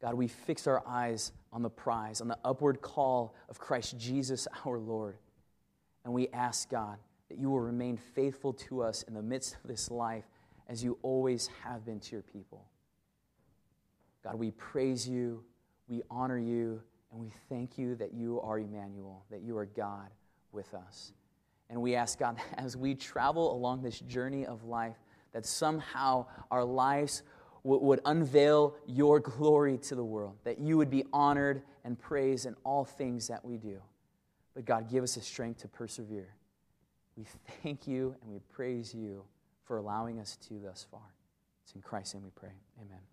God, 0.00 0.14
we 0.14 0.26
fix 0.26 0.66
our 0.66 0.82
eyes 0.86 1.32
on 1.52 1.62
the 1.62 1.70
prize, 1.70 2.20
on 2.20 2.28
the 2.28 2.38
upward 2.44 2.80
call 2.80 3.34
of 3.48 3.58
Christ 3.58 3.98
Jesus 3.98 4.46
our 4.66 4.78
Lord. 4.78 5.16
And 6.04 6.14
we 6.14 6.28
ask, 6.28 6.70
God, 6.70 6.98
that 7.28 7.38
you 7.38 7.50
will 7.50 7.60
remain 7.60 7.96
faithful 7.96 8.52
to 8.52 8.82
us 8.82 9.02
in 9.02 9.14
the 9.14 9.22
midst 9.22 9.56
of 9.62 9.68
this 9.68 9.90
life 9.90 10.24
as 10.68 10.82
you 10.82 10.98
always 11.02 11.48
have 11.64 11.84
been 11.84 12.00
to 12.00 12.12
your 12.12 12.22
people. 12.22 12.64
God, 14.22 14.36
we 14.36 14.50
praise 14.52 15.08
you, 15.08 15.42
we 15.88 16.02
honor 16.10 16.38
you, 16.38 16.80
and 17.10 17.20
we 17.20 17.32
thank 17.48 17.78
you 17.78 17.94
that 17.96 18.14
you 18.14 18.40
are 18.40 18.58
Emmanuel, 18.58 19.24
that 19.30 19.42
you 19.42 19.56
are 19.56 19.66
God 19.66 20.08
with 20.52 20.72
us. 20.74 21.12
And 21.68 21.80
we 21.80 21.94
ask, 21.94 22.18
God, 22.18 22.36
as 22.54 22.76
we 22.76 22.94
travel 22.94 23.52
along 23.54 23.82
this 23.82 24.00
journey 24.00 24.46
of 24.46 24.64
life, 24.64 24.96
that 25.32 25.46
somehow 25.46 26.26
our 26.50 26.64
lives 26.64 27.22
would 27.62 28.00
unveil 28.04 28.74
your 28.86 29.20
glory 29.20 29.78
to 29.78 29.94
the 29.94 30.04
world, 30.04 30.36
that 30.44 30.58
you 30.58 30.76
would 30.76 30.90
be 30.90 31.04
honored 31.12 31.62
and 31.84 31.98
praised 31.98 32.46
in 32.46 32.54
all 32.64 32.84
things 32.84 33.28
that 33.28 33.44
we 33.44 33.56
do. 33.56 33.80
But 34.54 34.64
God, 34.64 34.90
give 34.90 35.04
us 35.04 35.14
the 35.14 35.20
strength 35.20 35.60
to 35.62 35.68
persevere. 35.68 36.34
We 37.16 37.24
thank 37.62 37.86
you 37.86 38.14
and 38.22 38.32
we 38.32 38.40
praise 38.52 38.94
you 38.94 39.24
for 39.64 39.76
allowing 39.76 40.18
us 40.18 40.36
to 40.48 40.58
thus 40.58 40.86
far. 40.90 41.14
It's 41.64 41.74
in 41.74 41.82
Christ's 41.82 42.14
name 42.14 42.24
we 42.24 42.30
pray. 42.30 42.52
Amen. 42.80 43.09